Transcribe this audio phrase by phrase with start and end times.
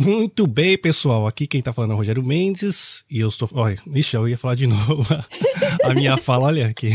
[0.00, 1.26] Muito bem, pessoal.
[1.26, 3.48] Aqui quem tá falando é o Rogério Mendes e eu estou.
[3.52, 5.06] Olha, ixi, eu ia falar de novo.
[5.84, 6.90] A minha fala, olha aqui.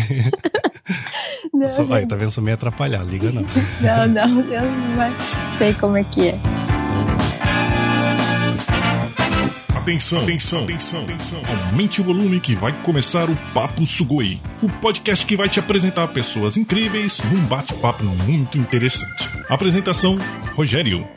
[1.54, 2.32] Não, Sou, olha, tá vendo?
[2.32, 3.44] Sou meio atrapalhado, liga não.
[3.80, 5.12] não, não, eu não vai-
[5.60, 6.40] sei como é que é.
[9.78, 11.42] Atenção, atenção, atenção, atenção.
[11.68, 14.40] Aumente o volume que vai começar o Papo Sugoi.
[14.64, 19.30] O podcast que vai te apresentar pessoas incríveis num bate-papo muito interessante.
[19.48, 20.16] Apresentação:
[20.56, 21.08] Rogério.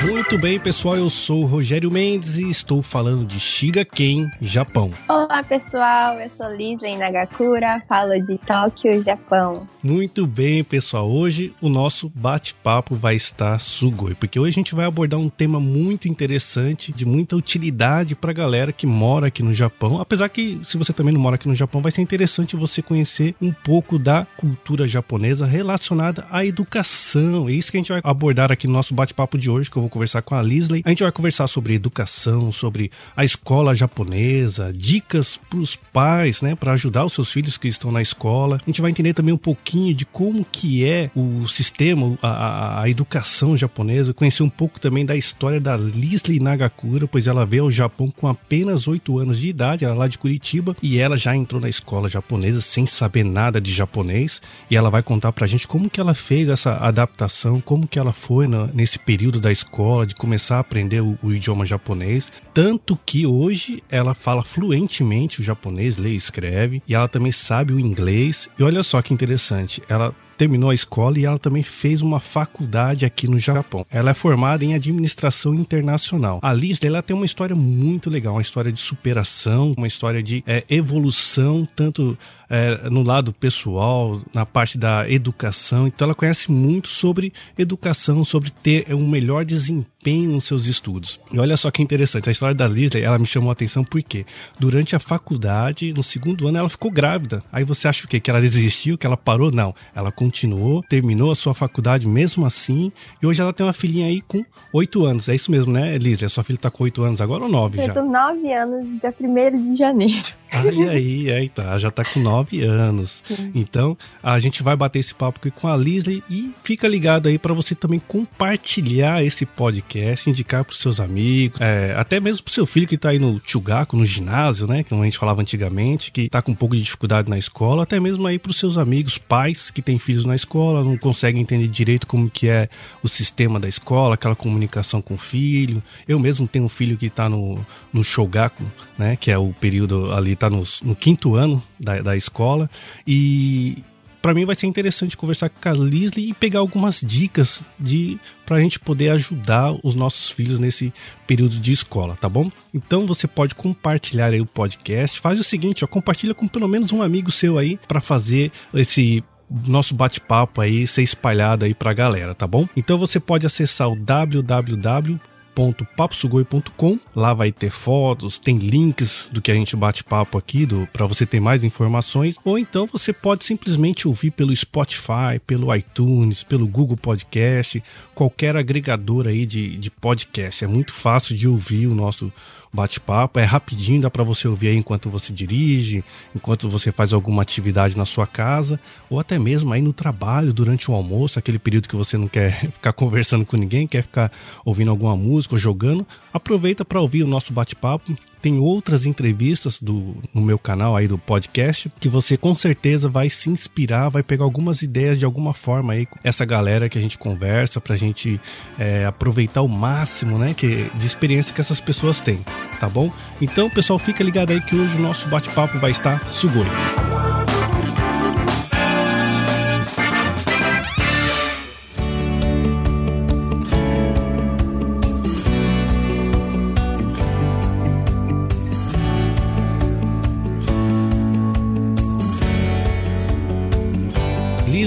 [0.00, 0.96] Muito bem, pessoal.
[0.96, 4.92] Eu sou o Rogério Mendes e estou falando de Shigaken, Japão.
[5.08, 6.20] Olá, pessoal.
[6.20, 9.66] Eu sou Lisa Nagakura, falo de Tóquio, Japão.
[9.82, 11.10] Muito bem, pessoal.
[11.10, 15.58] Hoje o nosso bate-papo vai estar sugoi, porque hoje a gente vai abordar um tema
[15.58, 20.00] muito interessante, de muita utilidade para a galera que mora aqui no Japão.
[20.00, 23.34] Apesar que, se você também não mora aqui no Japão, vai ser interessante você conhecer
[23.42, 27.48] um pouco da cultura japonesa relacionada à educação.
[27.48, 29.82] É isso que a gente vai abordar aqui no nosso bate-papo de hoje, que eu
[29.82, 30.82] vou conversar com a Lisley.
[30.84, 36.54] A gente vai conversar sobre educação, sobre a escola japonesa, dicas para os pais, né,
[36.54, 38.60] para ajudar os seus filhos que estão na escola.
[38.62, 42.88] A gente vai entender também um pouquinho de como que é o sistema, a- a
[42.90, 47.70] educação japonesa, conhecer um pouco também da história da Lisley Nagakura, pois ela veio ao
[47.70, 51.34] Japão com apenas 8 anos de idade, ela é lá de Curitiba, e ela já
[51.36, 55.66] entrou na escola japonesa sem saber nada de japonês, e ela vai contar pra gente
[55.66, 59.77] como que ela fez essa adaptação, como que ela foi na- nesse período da escola,
[60.06, 65.44] de começar a aprender o, o idioma japonês, tanto que hoje ela fala fluentemente o
[65.44, 69.80] japonês, lê e escreve, e ela também sabe o inglês, e olha só que interessante,
[69.88, 73.84] ela terminou a escola e ela também fez uma faculdade aqui no Japão.
[73.90, 76.38] Ela é formada em administração internacional.
[76.40, 80.44] A Liz, ela tem uma história muito legal, uma história de superação, uma história de
[80.46, 82.16] eh, evolução, tanto
[82.50, 85.86] eh, no lado pessoal, na parte da educação.
[85.86, 91.20] Então ela conhece muito sobre educação, sobre ter um melhor desempenho nos seus estudos.
[91.32, 94.24] E olha só que interessante, a história da Liz, ela me chamou a atenção porque
[94.58, 97.42] durante a faculdade, no segundo ano, ela ficou grávida.
[97.52, 98.20] Aí você acha o quê?
[98.20, 99.50] Que ela desistiu, que ela parou?
[99.50, 99.74] Não.
[99.94, 102.92] Ela continuou, terminou a sua faculdade mesmo assim,
[103.22, 105.28] e hoje ela tem uma filhinha aí com oito anos.
[105.28, 105.98] É isso mesmo, né?
[106.24, 107.88] A sua filha tá com oito anos agora ou nove já?
[107.88, 110.26] Eu tô nove anos, dia 1 de janeiro.
[110.50, 113.22] Aí, aí, aí tá, já tá com nove anos.
[113.54, 117.38] Então, a gente vai bater esse papo aqui com a Lisley e fica ligado aí
[117.38, 122.66] para você também compartilhar esse podcast, indicar pros seus amigos, é, até mesmo pro seu
[122.66, 126.28] filho que tá aí no Chugaku, no ginásio, né, como a gente falava antigamente, que
[126.28, 129.70] tá com um pouco de dificuldade na escola, até mesmo aí pros seus amigos, pais
[129.70, 132.68] que têm filhos na escola, não conseguem entender direito como que é
[133.02, 135.82] o sistema da escola, aquela comunicação com o filho.
[136.06, 137.58] Eu mesmo tenho um filho que tá no,
[137.92, 138.64] no Shogaku,
[138.96, 142.70] né, que é o período ali, tá no, quinto ano da, da escola,
[143.06, 143.82] e
[144.20, 148.60] para mim vai ser interessante conversar com a Lisley e pegar algumas dicas de pra
[148.60, 150.92] gente poder ajudar os nossos filhos nesse
[151.26, 152.50] período de escola, tá bom?
[152.74, 155.20] Então você pode compartilhar aí o podcast.
[155.20, 159.22] Faz o seguinte, ó, compartilha com pelo menos um amigo seu aí para fazer esse
[159.66, 162.68] nosso bate-papo aí ser espalhado aí pra galera, tá bom?
[162.76, 165.18] Então você pode acessar o www
[165.58, 166.98] www.paposugoi.com.
[167.14, 171.26] Lá vai ter fotos, tem links do que a gente bate papo aqui, para você
[171.26, 172.36] ter mais informações.
[172.44, 177.82] Ou então você pode simplesmente ouvir pelo Spotify, pelo iTunes, pelo Google Podcast,
[178.14, 180.64] qualquer agregador aí de, de podcast.
[180.64, 182.32] É muito fácil de ouvir o nosso
[182.72, 187.42] bate-papo, é rapidinho, dá para você ouvir aí enquanto você dirige, enquanto você faz alguma
[187.42, 191.88] atividade na sua casa, ou até mesmo aí no trabalho, durante o almoço, aquele período
[191.88, 194.30] que você não quer ficar conversando com ninguém, quer ficar
[194.64, 198.14] ouvindo alguma música ou jogando, aproveita para ouvir o nosso bate-papo.
[198.40, 203.28] Tem outras entrevistas do, no meu canal aí do podcast que você com certeza vai
[203.28, 207.00] se inspirar, vai pegar algumas ideias de alguma forma aí com essa galera que a
[207.00, 208.40] gente conversa pra gente
[208.78, 212.38] é, aproveitar o máximo, né, que, de experiência que essas pessoas têm,
[212.78, 213.12] tá bom?
[213.40, 216.66] Então, pessoal, fica ligado aí que hoje o nosso bate-papo vai estar sugoi.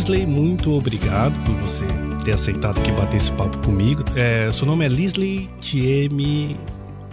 [0.02, 1.86] Lisley, muito obrigado por você
[2.26, 4.04] ter aceitado aqui bater esse papo comigo.
[4.16, 6.58] É, seu nome é Lisley Tiemi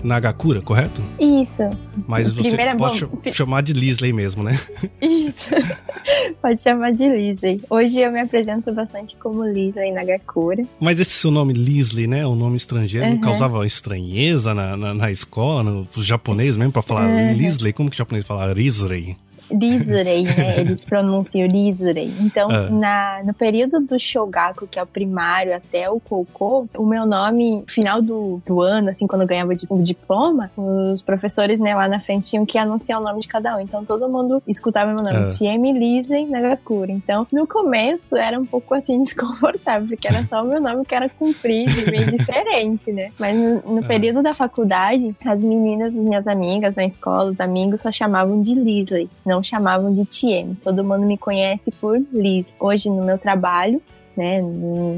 [0.02, 1.02] Nagakura, correto?
[1.20, 1.64] Isso.
[2.06, 4.58] Mas você Primeiro é pode bom- ch- chamar de Lisley mesmo, né?
[5.02, 5.50] Isso.
[6.40, 7.60] Pode chamar de Lisley.
[7.68, 10.62] Hoje eu me apresento bastante como Lisley Nagakura.
[10.80, 12.26] Mas esse seu nome Lisley, né?
[12.26, 13.20] Um nome estrangeiro, não Uhum.
[13.20, 17.34] causava estranheza na, na, na escola, no, no japonês mesmo, pra falar Uhum.
[17.34, 17.72] Lisley?
[17.74, 19.16] Como que o japonês fala Risley?
[19.50, 20.58] Lizurei, né?
[20.60, 22.12] Eles pronunciam Lizurei.
[22.20, 22.68] Então, ah.
[22.70, 27.64] na, no período do Shogaku, que é o primário, até o Koukou, o meu nome,
[27.66, 32.00] final do, do ano, assim, quando eu ganhava o diploma, os professores, né, lá na
[32.00, 33.60] frente tinham que anunciar o nome de cada um.
[33.60, 35.28] Então, todo mundo escutava meu nome, ah.
[35.28, 36.92] Tiemi Lizei Nagakura.
[36.92, 40.94] Então, no começo, era um pouco, assim, desconfortável, porque era só o meu nome que
[40.94, 43.10] era comprido e meio diferente, né?
[43.18, 47.90] Mas no, no período da faculdade, as meninas, minhas amigas na escola, os amigos, só
[47.90, 50.54] chamavam de Lisley, não chamavam de TM.
[50.62, 52.46] Todo mundo me conhece por Liz.
[52.58, 53.80] Hoje, no meu trabalho,
[54.18, 54.42] né,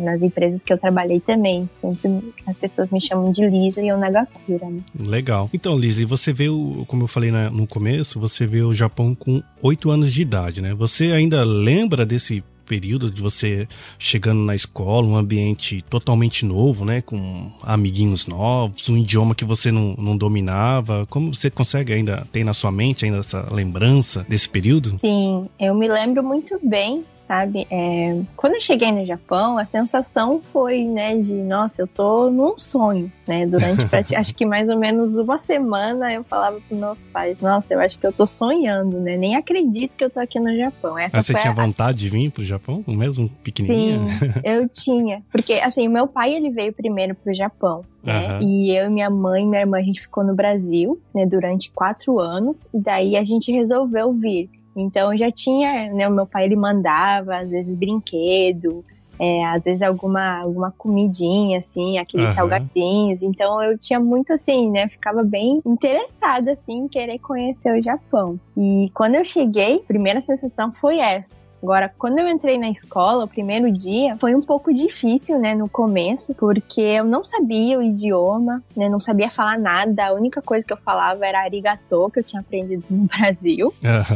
[0.03, 4.67] nas empresas que eu trabalhei também, sempre as pessoas me chamam de Lisley ou Nagakura.
[4.67, 4.81] Né?
[4.99, 5.51] Legal.
[5.53, 9.91] Então, Lisley, você veio, como eu falei no começo, você veio ao Japão com oito
[9.91, 10.73] anos de idade, né?
[10.75, 13.67] Você ainda lembra desse período de você
[13.99, 17.01] chegando na escola, um ambiente totalmente novo, né?
[17.01, 21.05] Com amiguinhos novos, um idioma que você não, não dominava.
[21.11, 24.95] Como você consegue ainda ter na sua mente ainda essa lembrança desse período?
[25.01, 27.65] Sim, eu me lembro muito bem sabe?
[27.71, 32.59] É, quando eu cheguei no Japão, a sensação foi, né, de nossa, eu tô num
[32.59, 33.47] sonho, né?
[33.47, 33.87] Durante
[34.17, 38.01] acho que mais ou menos uma semana eu falava pros meus pais, nossa, eu acho
[38.01, 39.17] que eu tô sonhando, né?
[39.17, 40.99] Nem acredito que eu tô aqui no Japão.
[40.99, 41.55] Essa Mas você tinha a...
[41.55, 44.09] vontade de vir pro Japão, mesmo pequenininha?
[44.09, 47.85] Sim, eu tinha, porque assim, o meu pai ele veio primeiro pro Japão.
[48.03, 48.39] Né?
[48.39, 48.49] Uhum.
[48.49, 52.19] E eu, minha mãe e minha irmã, a gente ficou no Brasil, né, durante quatro
[52.19, 54.49] anos, e daí a gente resolveu vir.
[54.77, 58.85] Então já tinha, né, o meu pai ele mandava às vezes brinquedo,
[59.19, 62.35] é, às vezes alguma, alguma comidinha, assim, aqueles uhum.
[62.35, 63.23] salgadinhos.
[63.23, 64.89] Então eu tinha muito assim, né?
[64.89, 68.41] Ficava bem interessada, assim, em querer conhecer o Japão.
[68.57, 71.29] E quando eu cheguei, a primeira sensação foi essa.
[71.63, 75.69] Agora, quando eu entrei na escola, o primeiro dia, foi um pouco difícil, né, no
[75.69, 80.07] começo, porque eu não sabia o idioma, né, não sabia falar nada.
[80.07, 83.75] A única coisa que eu falava era arigato, que eu tinha aprendido no Brasil,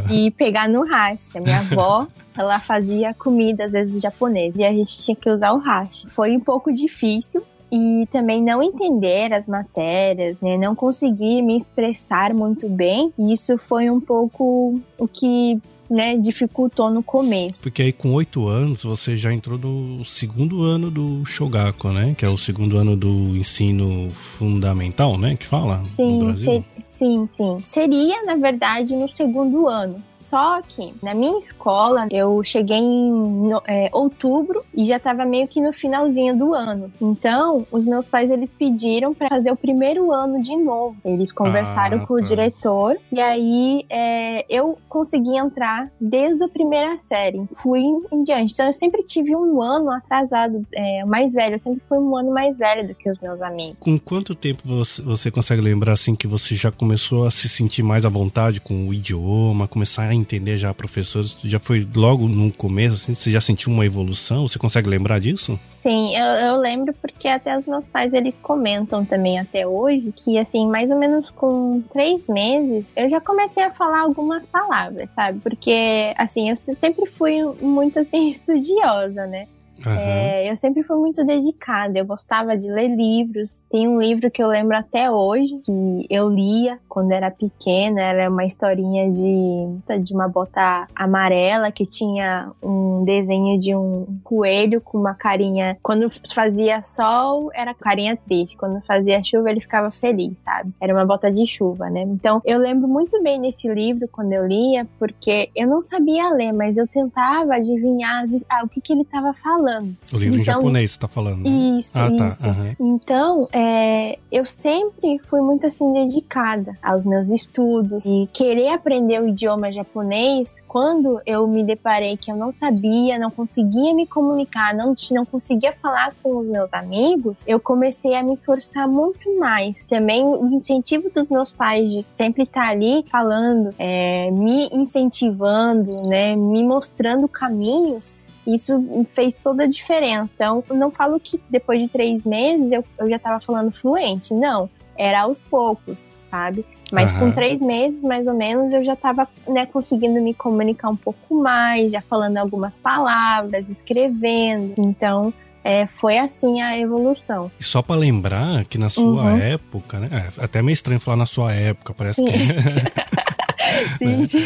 [0.09, 1.29] e pegar no hash.
[1.35, 2.07] A minha avó
[2.37, 6.05] ela fazia comida às vezes japonesa e a gente tinha que usar o hash.
[6.09, 10.57] Foi um pouco difícil, e também não entender as matérias, né?
[10.57, 13.11] Não conseguir me expressar muito bem.
[13.17, 15.59] E isso foi um pouco o que
[15.89, 17.61] né, dificultou no começo.
[17.61, 22.15] Porque aí com oito anos você já entrou no segundo ano do Shogaku, né?
[22.17, 25.35] Que é o segundo ano do ensino fundamental, né?
[25.35, 26.65] Que fala sim, no Brasil.
[26.83, 27.57] Sim, sim.
[27.65, 30.01] Seria, na verdade, no segundo ano.
[30.25, 35.61] Só que na minha escola eu cheguei em é, outubro e já estava meio que
[35.61, 36.91] no finalzinho do ano.
[36.99, 40.95] Então, os meus pais eles pediram para fazer o primeiro ano de novo.
[41.05, 42.23] Eles conversaram ah, com o tá.
[42.23, 47.43] diretor e aí é, eu consegui entrar desde a primeira série.
[47.55, 47.81] Fui
[48.11, 48.53] em diante.
[48.53, 51.55] Então, eu sempre tive um ano atrasado, é, mais velho.
[51.55, 53.77] Eu sempre fui um ano mais velho do que os meus amigos.
[53.79, 57.83] Com quanto tempo você, você consegue lembrar assim que você já começou a se sentir
[57.83, 61.37] mais à vontade com o idioma, começar a entender já professores?
[61.43, 64.47] Já foi logo no começo, assim, você já sentiu uma evolução?
[64.47, 65.59] Você consegue lembrar disso?
[65.71, 70.37] Sim, eu, eu lembro porque até os meus pais eles comentam também até hoje que
[70.37, 75.39] assim, mais ou menos com três meses, eu já comecei a falar algumas palavras, sabe?
[75.39, 79.47] Porque assim, eu sempre fui muito assim estudiosa, né?
[79.83, 79.91] Uhum.
[79.91, 83.61] É, eu sempre fui muito dedicada, eu gostava de ler livros.
[83.69, 88.29] Tem um livro que eu lembro até hoje, que eu lia quando era pequena, era
[88.29, 94.97] uma historinha de, de uma bota amarela que tinha um desenho de um coelho com
[94.97, 95.77] uma carinha.
[95.81, 100.71] Quando fazia sol, era carinha triste, quando fazia chuva, ele ficava feliz, sabe?
[100.79, 102.01] Era uma bota de chuva, né?
[102.03, 106.53] Então eu lembro muito bem desse livro quando eu lia, porque eu não sabia ler,
[106.53, 109.97] mas eu tentava adivinhar ah, o que, que ele estava falando falando.
[110.13, 111.43] O livro então, em japonês você tá falando.
[111.43, 111.79] Né?
[111.79, 112.43] Isso, ah, tá, isso.
[112.43, 112.75] Tá, uhum.
[112.79, 119.27] Então, é, eu sempre fui muito assim dedicada aos meus estudos e querer aprender o
[119.27, 124.93] idioma japonês quando eu me deparei que eu não sabia, não conseguia me comunicar, não,
[125.11, 129.85] não conseguia falar com os meus amigos, eu comecei a me esforçar muito mais.
[129.85, 136.35] Também o incentivo dos meus pais de sempre estar ali falando, é, me incentivando, né,
[136.35, 138.13] me mostrando caminhos,
[138.47, 140.31] isso fez toda a diferença.
[140.35, 144.33] Então, não falo que depois de três meses eu, eu já estava falando fluente.
[144.33, 146.65] Não, era aos poucos, sabe?
[146.91, 147.19] Mas uhum.
[147.19, 151.35] com três meses, mais ou menos, eu já estava né, conseguindo me comunicar um pouco
[151.35, 154.75] mais, já falando algumas palavras, escrevendo.
[154.77, 155.33] Então,
[155.63, 157.51] é, foi assim a evolução.
[157.59, 159.37] E só para lembrar que na sua uhum.
[159.37, 160.31] época, né?
[160.37, 162.25] É, até meio estranho falar na sua época, parece Sim.
[162.25, 162.35] que.
[163.97, 164.25] sim, né?
[164.25, 164.43] sim.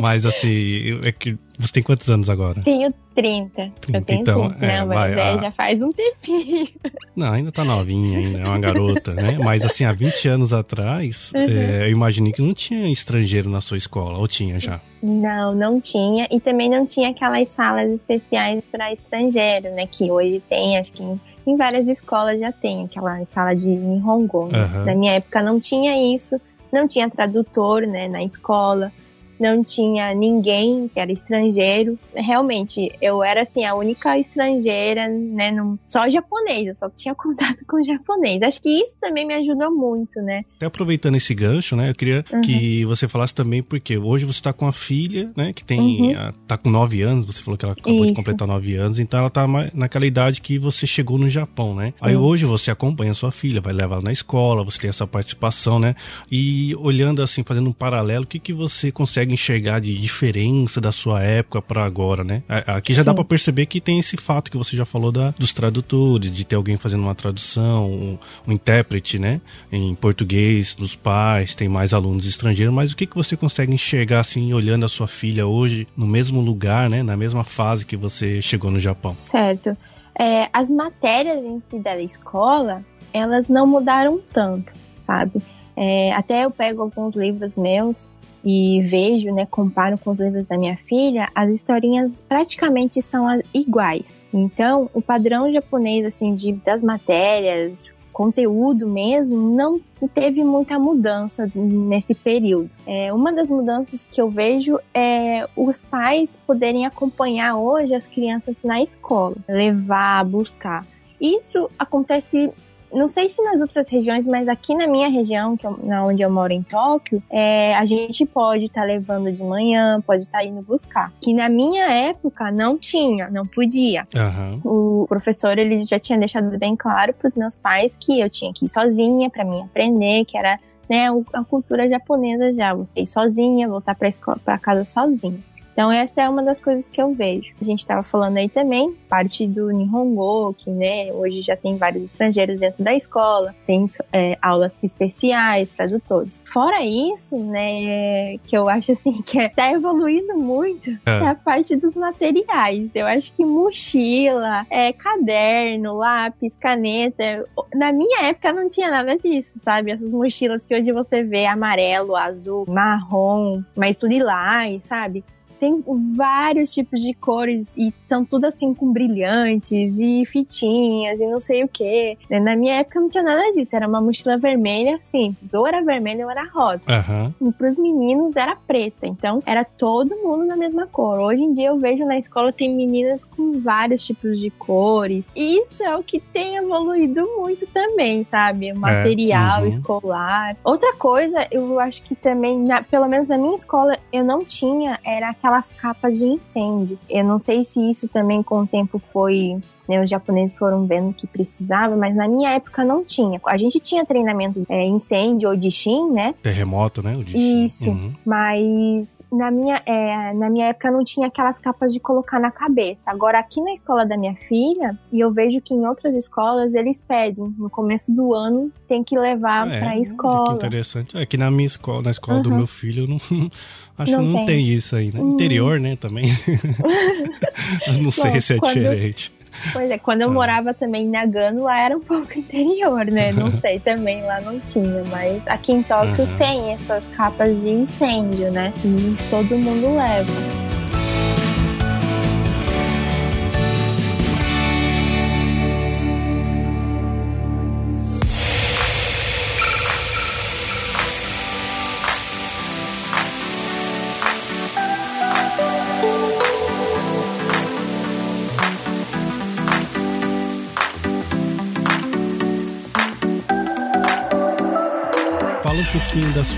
[0.00, 2.62] Mas assim, é que você tem quantos anos agora?
[2.62, 3.72] Tenho 30.
[3.80, 4.66] 30 eu tenho então, 30.
[4.66, 5.38] É, Não, mas vai, é, a...
[5.38, 6.68] já faz um tempinho.
[7.14, 9.38] Não, ainda tá novinha, ainda é uma garota, né?
[9.38, 11.42] Mas assim, há 20 anos atrás, uhum.
[11.42, 14.80] é, eu imaginei que não tinha estrangeiro na sua escola, ou tinha já?
[15.02, 16.26] Não, não tinha.
[16.30, 19.86] E também não tinha aquelas salas especiais para estrangeiro, né?
[19.86, 24.48] Que hoje tem, acho que em, em várias escolas já tem aquela sala de Nihongo.
[24.48, 24.64] Né?
[24.64, 24.84] Uhum.
[24.86, 26.40] Na minha época não tinha isso,
[26.72, 28.92] não tinha tradutor, né, na escola
[29.40, 31.98] não tinha ninguém que era estrangeiro.
[32.14, 35.50] Realmente, eu era assim, a única estrangeira, né?
[35.50, 38.42] Não, só japonês, eu só tinha contato com japonês.
[38.42, 40.42] Acho que isso também me ajudou muito, né?
[40.56, 41.90] Até aproveitando esse gancho, né?
[41.90, 42.40] Eu queria uhum.
[42.42, 45.52] que você falasse também, porque hoje você tá com a filha, né?
[45.52, 45.80] Que tem.
[45.80, 46.18] Uhum.
[46.18, 48.14] A, tá com nove anos, você falou que ela acabou isso.
[48.14, 51.94] de completar nove anos, então ela tá naquela idade que você chegou no Japão, né?
[51.98, 52.08] Sim.
[52.08, 55.06] Aí hoje você acompanha a sua filha, vai levar ela na escola, você tem essa
[55.06, 55.94] participação, né?
[56.30, 60.80] E olhando assim, fazendo um paralelo, o que, que você consegue consegue enxergar de diferença
[60.80, 62.42] da sua época para agora, né?
[62.66, 63.06] Aqui já Sim.
[63.06, 66.44] dá para perceber que tem esse fato que você já falou da, dos tradutores, de
[66.44, 69.40] ter alguém fazendo uma tradução, um, um intérprete, né?
[69.70, 74.20] Em português, dos pais, tem mais alunos estrangeiros, mas o que, que você consegue enxergar
[74.20, 77.02] assim, olhando a sua filha hoje no mesmo lugar, né?
[77.02, 79.16] Na mesma fase que você chegou no Japão?
[79.20, 79.76] Certo.
[80.18, 85.40] É, as matérias em si da escola, elas não mudaram tanto, sabe?
[85.76, 88.10] É, até eu pego alguns livros meus
[88.44, 94.24] e vejo, né, comparo com os livros da minha filha, as historinhas praticamente são iguais.
[94.32, 99.80] Então, o padrão japonês assim de das matérias, conteúdo mesmo, não
[100.14, 102.70] teve muita mudança nesse período.
[102.86, 108.58] É, uma das mudanças que eu vejo é os pais poderem acompanhar hoje as crianças
[108.62, 110.84] na escola, levar, buscar.
[111.20, 112.50] Isso acontece
[112.92, 116.22] não sei se nas outras regiões, mas aqui na minha região, que eu, na onde
[116.22, 120.38] eu moro em Tóquio, é, a gente pode estar tá levando de manhã, pode estar
[120.38, 121.12] tá indo buscar.
[121.20, 124.06] Que na minha época não tinha, não podia.
[124.14, 125.02] Uhum.
[125.02, 128.52] O professor ele já tinha deixado bem claro para os meus pais que eu tinha
[128.52, 133.06] que ir sozinha para mim aprender, que era né, a cultura japonesa já, você ir
[133.06, 135.38] sozinha, voltar para casa sozinha.
[135.80, 137.54] Então essa é uma das coisas que eu vejo.
[137.58, 142.04] A gente estava falando aí também, parte do Nihongo, que né, hoje já tem vários
[142.04, 146.44] estrangeiros dentro da escola, tem é, aulas especiais, tradutores.
[146.46, 151.12] Fora isso, né, que eu acho assim que está evoluindo muito, é.
[151.12, 151.28] é.
[151.28, 152.90] a parte dos materiais.
[152.94, 157.48] Eu acho que mochila, é, caderno, lápis, caneta.
[157.74, 159.92] Na minha época não tinha nada disso, sabe?
[159.92, 165.24] Essas mochilas que hoje você vê amarelo, azul, marrom, mas tudo lilás, sabe?
[165.60, 165.84] Tem
[166.16, 171.62] vários tipos de cores e são tudo assim com brilhantes e fitinhas e não sei
[171.62, 172.16] o que.
[172.30, 176.24] Na minha época não tinha nada disso, era uma mochila vermelha simples, ou era vermelha
[176.24, 176.80] ou era rosa.
[176.88, 177.48] Uhum.
[177.48, 181.18] E pros meninos era preta, então era todo mundo na mesma cor.
[181.18, 185.30] Hoje em dia eu vejo na escola tem meninas com vários tipos de cores.
[185.36, 188.72] E isso é o que tem evoluído muito também, sabe?
[188.72, 189.62] O material é.
[189.62, 189.68] uhum.
[189.68, 190.56] escolar.
[190.64, 194.98] Outra coisa, eu acho que também, na, pelo menos na minha escola, eu não tinha,
[195.04, 196.98] era aquela aquelas capas de incêndio.
[197.08, 199.58] Eu não sei se isso também com o tempo foi
[199.90, 203.40] né, os japoneses foram vendo que precisava, mas na minha época não tinha.
[203.44, 206.32] A gente tinha treinamento é, incêndio ou de Shin, né?
[206.40, 207.18] Terremoto, né?
[207.26, 208.12] Isso, uhum.
[208.24, 213.10] mas na minha, é, na minha época não tinha aquelas capas de colocar na cabeça.
[213.10, 217.02] Agora aqui na escola da minha filha, e eu vejo que em outras escolas eles
[217.02, 220.50] pedem, no começo do ano tem que levar é, pra escola.
[220.50, 221.18] Que interessante.
[221.18, 222.42] Aqui na minha escola, na escola uhum.
[222.44, 223.16] do meu filho, não,
[223.98, 224.46] acho não que não tem.
[224.46, 225.20] tem isso aí, né?
[225.20, 225.30] Hum.
[225.30, 226.26] Interior, né, também.
[227.92, 228.74] não Bom, sei se é quando...
[228.74, 229.39] diferente.
[229.72, 230.32] Pois é, quando eu ah.
[230.32, 233.32] morava também em Nagano, lá era um pouco interior, né?
[233.32, 236.36] Não sei também, lá não tinha, mas aqui em Tóquio uhum.
[236.36, 238.72] tem essas capas de incêndio, né?
[238.84, 240.69] E todo mundo leva.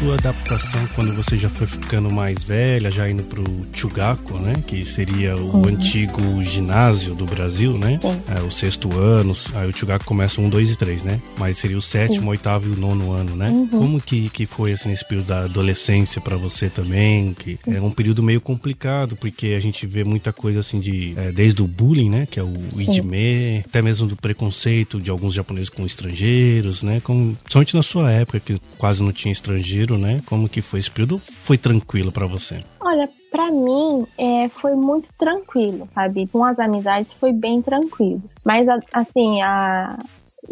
[0.03, 4.55] Sua adaptação quando você já foi ficando mais velha, já indo pro Chugaku, né?
[4.67, 5.69] Que seria o uhum.
[5.69, 8.01] antigo ginásio do Brasil, né?
[8.29, 11.23] É, o sexto ano, aí o Chugaku começa um, dois e três, né?
[11.39, 13.51] Mas seria o sétimo, oitavo e o nono ano, né?
[13.51, 13.69] Uhum.
[13.69, 17.33] Como que, que foi assim, esse período da adolescência para você também?
[17.35, 21.15] Que é um período meio complicado, porque a gente vê muita coisa assim de.
[21.17, 22.27] É, desde o bullying, né?
[22.29, 27.01] Que é o idime, até mesmo do preconceito de alguns japoneses com estrangeiros, né?
[27.05, 30.21] Com, somente na sua época, que quase não tinha estrangeiro, né?
[30.27, 31.19] Como que foi esse período?
[31.19, 32.63] Foi tranquilo para você?
[32.81, 36.27] Olha, para mim é, foi muito tranquilo, sabe?
[36.27, 38.23] Com as amizades foi bem tranquilo.
[38.45, 39.99] Mas assim, a,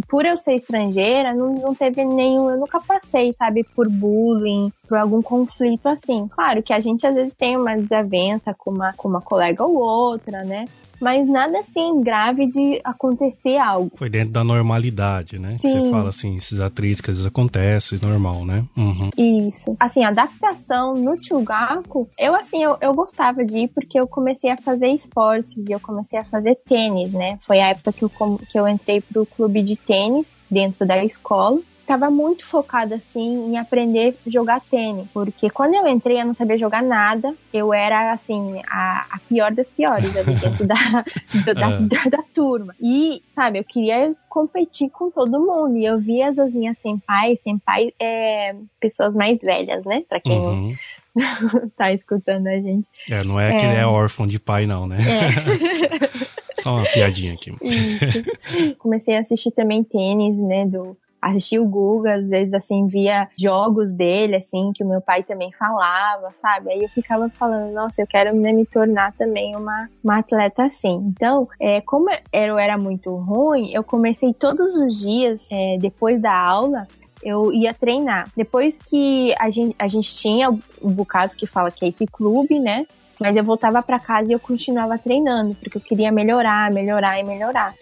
[0.09, 2.51] por eu ser estrangeira, não, não teve nenhum.
[2.51, 6.29] Eu nunca passei, sabe, por bullying, por algum conflito assim.
[6.29, 9.77] Claro que a gente às vezes tem uma desavença com uma, com uma colega ou
[9.77, 10.65] outra, né?
[11.01, 13.93] Mas nada assim grave de acontecer algo.
[13.97, 15.57] Foi dentro da normalidade, né?
[15.61, 15.73] Sim.
[15.73, 18.65] Você fala assim, esses atrizes que às vezes acontece, normal, né?
[18.77, 19.11] Uhum.
[19.17, 19.77] Isso.
[19.79, 24.57] Assim, adaptação no Tchugaku, eu assim, eu, eu gostava de ir porque eu comecei a
[24.57, 27.39] fazer esportes e eu comecei a fazer tênis, né?
[27.47, 28.11] Foi a época que eu,
[28.51, 33.59] que eu entrei pro clube de tênis dentro da escola estava muito focada assim em
[33.59, 38.13] aprender a jogar tênis, porque quando eu entrei eu não sabia jogar nada, eu era
[38.13, 40.75] assim a, a pior das piores ali dentro da,
[41.45, 41.81] do, da, é.
[41.81, 42.75] da, da, turma.
[42.81, 47.93] E, sabe, eu queria competir com todo mundo e eu via as minhas senpais, senpai
[48.01, 50.05] é pessoas mais velhas, né?
[50.09, 50.77] Para quem uhum.
[51.77, 52.87] tá escutando a gente.
[53.11, 54.99] É, não é, é que ele é órfão de pai não, né?
[55.01, 56.61] É.
[56.63, 57.55] Só uma piadinha aqui.
[57.63, 58.77] Isso.
[58.79, 63.93] Comecei a assistir também tênis, né, do assistir o Guga, às vezes assim, via jogos
[63.93, 66.71] dele, assim, que o meu pai também falava, sabe?
[66.71, 71.05] Aí eu ficava falando, nossa, eu quero né, me tornar também uma, uma atleta assim.
[71.07, 76.37] Então, é, como eu era muito ruim, eu comecei todos os dias, é, depois da
[76.37, 76.87] aula,
[77.23, 78.31] eu ia treinar.
[78.37, 82.59] Depois que a gente, a gente tinha o Bucados que fala que é esse clube,
[82.59, 82.87] né?
[83.21, 87.23] Mas eu voltava para casa e eu continuava treinando, porque eu queria melhorar, melhorar e
[87.23, 87.75] melhorar.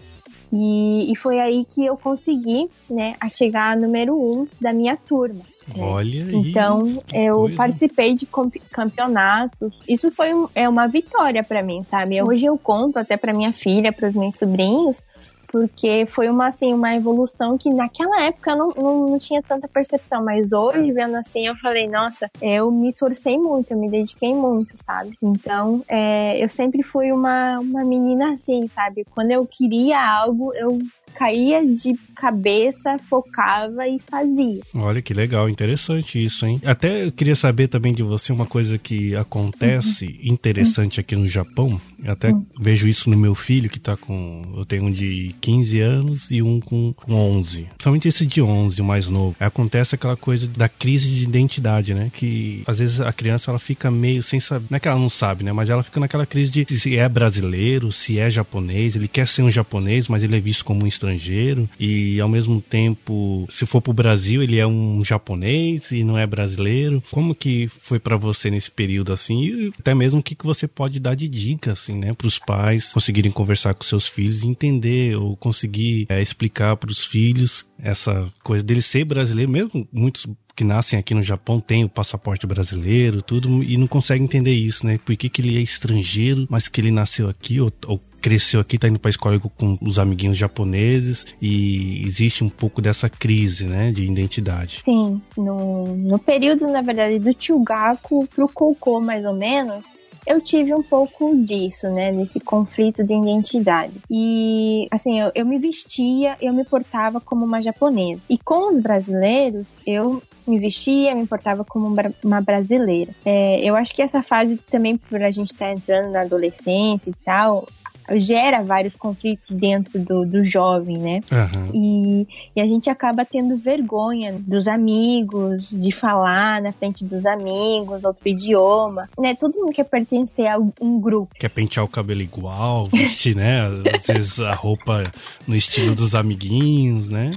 [0.52, 5.40] E, e foi aí que eu consegui, né, a chegar número um da minha turma.
[5.76, 5.84] Né?
[5.84, 6.34] Olha aí.
[6.34, 7.56] Então, eu coisa.
[7.56, 8.26] participei de
[8.70, 9.80] campeonatos.
[9.86, 12.22] Isso foi um, é uma vitória para mim, sabe?
[12.22, 15.04] Hoje eu conto até para minha filha, para os meus sobrinhos,
[15.48, 19.66] porque foi uma, assim, uma evolução que naquela época eu não, não, não, tinha tanta
[19.66, 24.34] percepção, mas hoje, vendo assim, eu falei, nossa, eu me esforcei muito, eu me dediquei
[24.34, 25.16] muito, sabe?
[25.22, 29.04] Então, é, eu sempre fui uma, uma menina assim, sabe?
[29.14, 30.78] Quando eu queria algo, eu
[31.08, 34.60] caía de cabeça, focava e fazia.
[34.74, 36.60] Olha que legal, interessante isso, hein?
[36.64, 40.32] Até eu queria saber também de você uma coisa que acontece uhum.
[40.34, 41.80] interessante aqui no Japão.
[42.02, 42.44] Eu até uhum.
[42.58, 44.42] vejo isso no meu filho que tá com.
[44.56, 47.62] Eu tenho um de 15 anos e um com, com 11.
[47.62, 49.36] Principalmente esse de 11, o mais novo.
[49.40, 52.10] Acontece aquela coisa da crise de identidade, né?
[52.12, 54.66] Que às vezes a criança ela fica meio sem saber.
[54.70, 55.52] Não é que ela não sabe, né?
[55.52, 58.94] Mas ela fica naquela crise de se é brasileiro, se é japonês.
[58.94, 62.60] Ele quer ser um japonês, mas ele é visto como um estrangeiro e ao mesmo
[62.60, 67.02] tempo, se for pro Brasil, ele é um japonês e não é brasileiro.
[67.10, 69.44] Como que foi para você nesse período assim?
[69.44, 72.38] E até mesmo o que, que você pode dar de dica assim, né, para os
[72.38, 77.66] pais conseguirem conversar com seus filhos e entender ou conseguir é, explicar para os filhos
[77.78, 80.26] essa coisa dele ser brasileiro, mesmo muitos
[80.58, 84.84] que nascem aqui no Japão têm o passaporte brasileiro, tudo, e não conseguem entender isso,
[84.84, 84.98] né?
[84.98, 88.76] Por que, que ele é estrangeiro, mas que ele nasceu aqui, ou, ou cresceu aqui,
[88.76, 93.92] tá indo pra escola com os amiguinhos japoneses e existe um pouco dessa crise, né,
[93.92, 94.80] de identidade.
[94.82, 99.84] Sim, no, no período, na verdade, do Chugaku pro Koukou, mais ou menos,
[100.28, 102.12] eu tive um pouco disso, né?
[102.12, 103.94] Desse conflito de identidade.
[104.10, 108.20] E, assim, eu, eu me vestia, eu me portava como uma japonesa.
[108.28, 113.12] E com os brasileiros, eu me vestia, me portava como uma brasileira.
[113.24, 117.10] É, eu acho que essa fase também, por a gente estar tá entrando na adolescência
[117.10, 117.66] e tal,
[118.16, 121.20] gera vários conflitos dentro do, do jovem, né?
[121.30, 121.70] Uhum.
[121.74, 128.04] E, e a gente acaba tendo vergonha dos amigos, de falar na frente dos amigos,
[128.04, 129.34] outro idioma, né?
[129.34, 131.34] Todo mundo quer pertencer a um grupo.
[131.38, 133.66] Quer pentear o cabelo igual, vestir, né?
[133.94, 135.04] Às vezes a roupa
[135.46, 137.30] no estilo dos amiguinhos, né?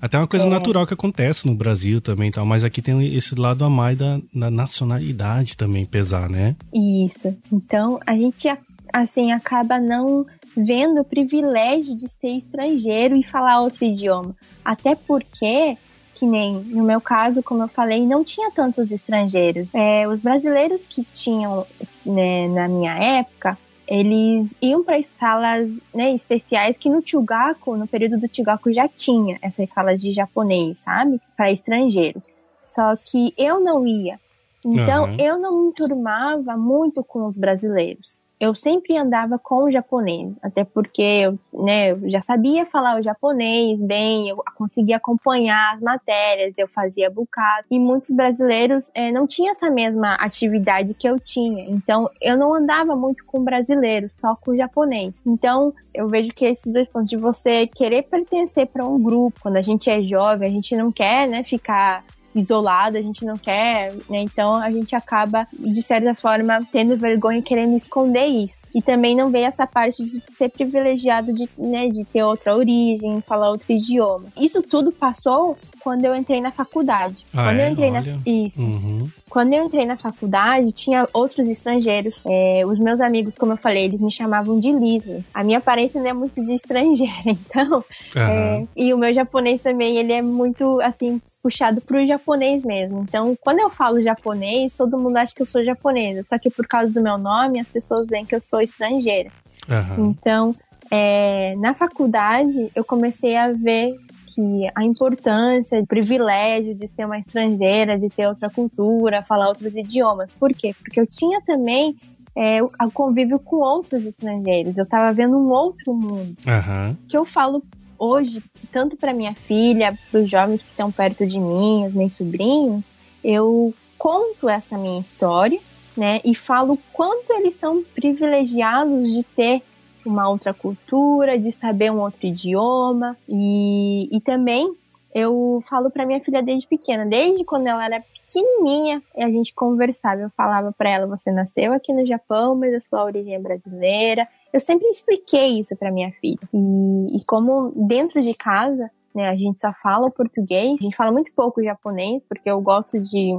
[0.00, 0.48] Até uma coisa é.
[0.48, 4.20] natural que acontece no Brasil também, tal, mas aqui tem esse lado a mais da,
[4.32, 6.54] da nacionalidade também pesar, né?
[6.72, 7.36] Isso.
[7.52, 8.48] Então a gente
[8.92, 14.34] assim, acaba não vendo o privilégio de ser estrangeiro e falar outro idioma.
[14.64, 15.76] Até porque,
[16.14, 19.68] que nem no meu caso, como eu falei, não tinha tantos estrangeiros.
[19.72, 21.66] É, os brasileiros que tinham
[22.04, 28.18] né, na minha época, eles iam para salas né, especiais que no Chugaku, no período
[28.18, 31.20] do Chugaku, já tinha essas salas de japonês, sabe?
[31.36, 32.22] Para estrangeiro.
[32.62, 34.20] Só que eu não ia.
[34.64, 35.16] Então, uhum.
[35.18, 40.64] eu não me turmava muito com os brasileiros eu sempre andava com o japonês, até
[40.64, 46.54] porque eu, né, eu já sabia falar o japonês bem, eu conseguia acompanhar as matérias,
[46.56, 51.64] eu fazia bucado, e muitos brasileiros é, não tinham essa mesma atividade que eu tinha,
[51.68, 55.22] então eu não andava muito com brasileiros, só com japonês.
[55.26, 59.56] Então eu vejo que esses dois pontos de você querer pertencer para um grupo, quando
[59.56, 62.04] a gente é jovem, a gente não quer, né, ficar
[62.38, 64.20] isolado, a gente não quer, né?
[64.20, 68.66] Então a gente acaba, de certa forma, tendo vergonha e querendo esconder isso.
[68.74, 73.20] E também não vê essa parte de ser privilegiado de, né, de ter outra origem,
[73.20, 74.26] falar outro idioma.
[74.36, 75.56] Isso tudo passou
[75.88, 77.24] quando eu entrei na faculdade.
[77.32, 77.66] Ah, quando é?
[77.66, 78.02] eu entrei Olha.
[78.02, 78.60] na isso.
[78.60, 79.08] Uhum.
[79.30, 82.22] Quando eu entrei na faculdade, tinha outros estrangeiros.
[82.26, 85.24] É, os meus amigos, como eu falei, eles me chamavam de Lisbon.
[85.32, 87.82] A minha aparência não é muito de estrangeira, então.
[88.14, 88.30] Aham.
[88.30, 93.00] é, e o meu japonês também, ele é muito, assim, puxado pro japonês mesmo.
[93.08, 96.22] Então, quando eu falo japonês, todo mundo acha que eu sou japonesa.
[96.22, 99.30] Só que por causa do meu nome, as pessoas veem que eu sou estrangeira.
[99.66, 100.10] Aham.
[100.10, 100.54] Então,
[100.90, 103.94] é, na faculdade, eu comecei a ver
[104.38, 109.76] que a importância, o privilégio de ser uma estrangeira, de ter outra cultura, falar outros
[109.76, 110.32] idiomas.
[110.32, 110.72] Por quê?
[110.78, 111.96] Porque eu tinha também
[112.36, 114.78] é, o convívio com outros estrangeiros.
[114.78, 116.96] Eu estava vendo um outro mundo Aham.
[117.08, 117.64] que eu falo
[117.98, 122.12] hoje, tanto para minha filha, para os jovens que estão perto de mim, os meus
[122.12, 122.86] sobrinhos,
[123.24, 125.58] eu conto essa minha história,
[125.96, 129.62] né, e falo quanto eles são privilegiados de ter
[130.08, 134.74] uma outra cultura, de saber um outro idioma, e, e também
[135.14, 140.20] eu falo para minha filha desde pequena, desde quando ela era pequenininha, a gente conversava,
[140.20, 144.28] eu falava para ela, você nasceu aqui no Japão, mas a sua origem é brasileira,
[144.52, 146.38] eu sempre expliquei isso para minha filha.
[146.52, 150.96] E, e como dentro de casa, né, a gente só fala o português, a gente
[150.96, 153.34] fala muito pouco japonês, porque eu gosto de.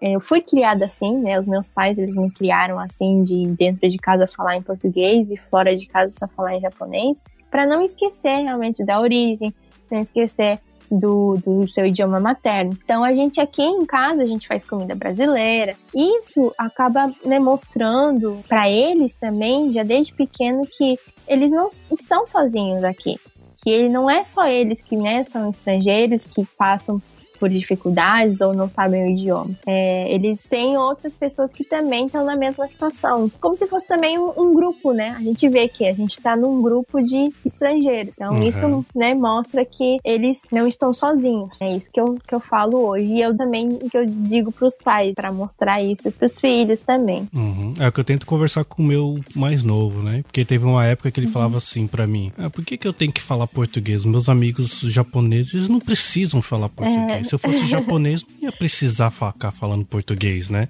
[0.00, 1.38] Eu fui criada assim, né?
[1.38, 5.36] Os meus pais eles me criaram assim, de dentro de casa falar em português e
[5.36, 9.54] fora de casa só falar em japonês, para não esquecer realmente da origem,
[9.90, 12.76] não esquecer do, do seu idioma materno.
[12.84, 15.74] Então a gente aqui em casa a gente faz comida brasileira.
[15.94, 22.84] Isso acaba né, mostrando para eles também, já desde pequeno, que eles não estão sozinhos
[22.84, 23.16] aqui.
[23.62, 27.00] Que ele não é só eles que né, são estrangeiros que passam
[27.38, 29.50] por dificuldades ou não sabem o idioma.
[29.66, 33.30] É, eles têm outras pessoas que também estão na mesma situação.
[33.40, 35.10] Como se fosse também um, um grupo, né?
[35.18, 38.12] A gente vê que a gente está num grupo de estrangeiros.
[38.14, 38.48] Então, Uhum.
[38.48, 41.60] isso né, mostra que eles não estão sozinhos.
[41.60, 43.04] É isso que eu, que eu falo hoje.
[43.04, 46.80] E eu também que eu digo para os pais, para mostrar isso para os filhos
[46.80, 47.28] também.
[47.34, 47.74] Uhum.
[47.78, 50.22] É o que eu tento conversar com o meu mais novo, né?
[50.22, 52.92] Porque teve uma época que ele falava assim pra mim: ah, por que, que eu
[52.92, 54.04] tenho que falar português?
[54.04, 57.23] Meus amigos japoneses não precisam falar português.
[57.24, 60.68] Se eu fosse japonês, não ia precisar ficar falando português, né?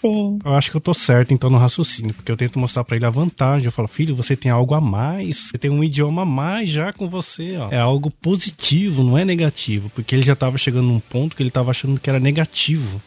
[0.00, 0.38] Sim.
[0.44, 3.06] Eu acho que eu tô certo então no raciocínio, porque eu tento mostrar pra ele
[3.06, 3.64] a vantagem.
[3.64, 6.92] Eu falo, filho, você tem algo a mais, você tem um idioma a mais já
[6.92, 7.70] com você, ó.
[7.70, 11.50] É algo positivo, não é negativo, porque ele já tava chegando num ponto que ele
[11.50, 13.00] tava achando que era negativo.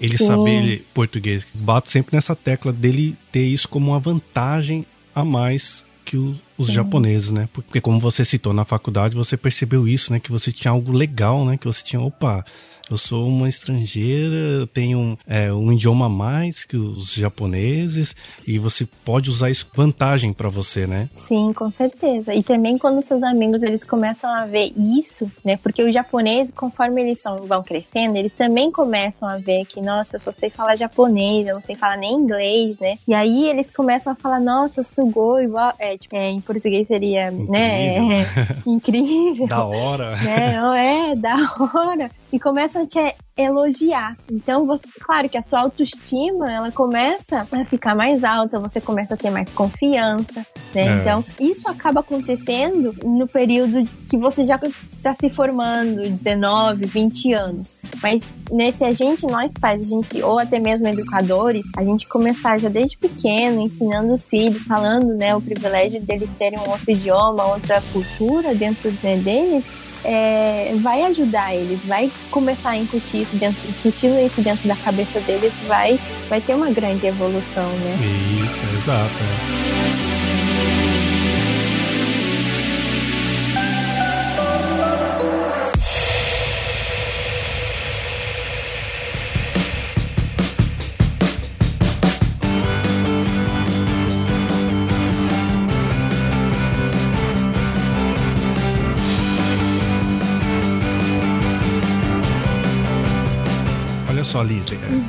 [0.00, 0.26] Ele Sim.
[0.26, 1.46] saber ele, português.
[1.54, 6.66] Bato sempre nessa tecla dele ter isso como uma vantagem a mais que o- os
[6.72, 7.48] japoneses, né?
[7.52, 10.18] Porque como você citou na faculdade, você percebeu isso, né?
[10.18, 11.56] Que você tinha algo legal, né?
[11.56, 12.44] Que você tinha, opa,
[12.90, 18.14] eu sou uma estrangeira, tenho é, um idioma a mais que os japoneses
[18.46, 21.08] e você pode usar isso vantagem pra você, né?
[21.14, 22.34] Sim, com certeza.
[22.34, 25.56] E também quando seus amigos eles começam a ver isso, né?
[25.56, 30.16] Porque os japoneses, conforme eles são, vão crescendo, eles também começam a ver que, nossa,
[30.16, 32.98] eu só sei falar japonês, eu não sei falar nem inglês, né?
[33.06, 37.30] E aí eles começam a falar, nossa, sugoi, igual, é, tipo, é, em português seria,
[37.30, 38.26] né?
[38.66, 39.46] Incrível.
[39.50, 40.16] Da hora.
[40.16, 41.10] né?
[41.10, 41.34] É, da
[41.74, 42.10] hora.
[42.32, 44.16] E começam a te elogiar.
[44.30, 49.14] Então, você, claro que a sua autoestima, ela começa a ficar mais alta, você começa
[49.14, 50.82] a ter mais confiança, né?
[50.82, 51.00] É.
[51.00, 54.58] Então, isso acaba acontecendo no período que você já
[54.92, 57.76] está se formando, 19, 20 anos.
[58.02, 62.58] Mas nesse a gente, nós pais, a gente, ou até mesmo educadores, a gente começar
[62.58, 67.44] já desde pequeno, ensinando os filhos, falando, né, o privilégio deles terem um outro idioma,
[67.46, 69.64] outra cultura dentro né, deles,
[70.04, 75.20] é, vai ajudar eles, vai começar a incutir isso dentro, incutindo isso dentro da cabeça
[75.20, 77.98] deles, vai, vai ter uma grande evolução, né?
[78.00, 80.09] Isso, exato.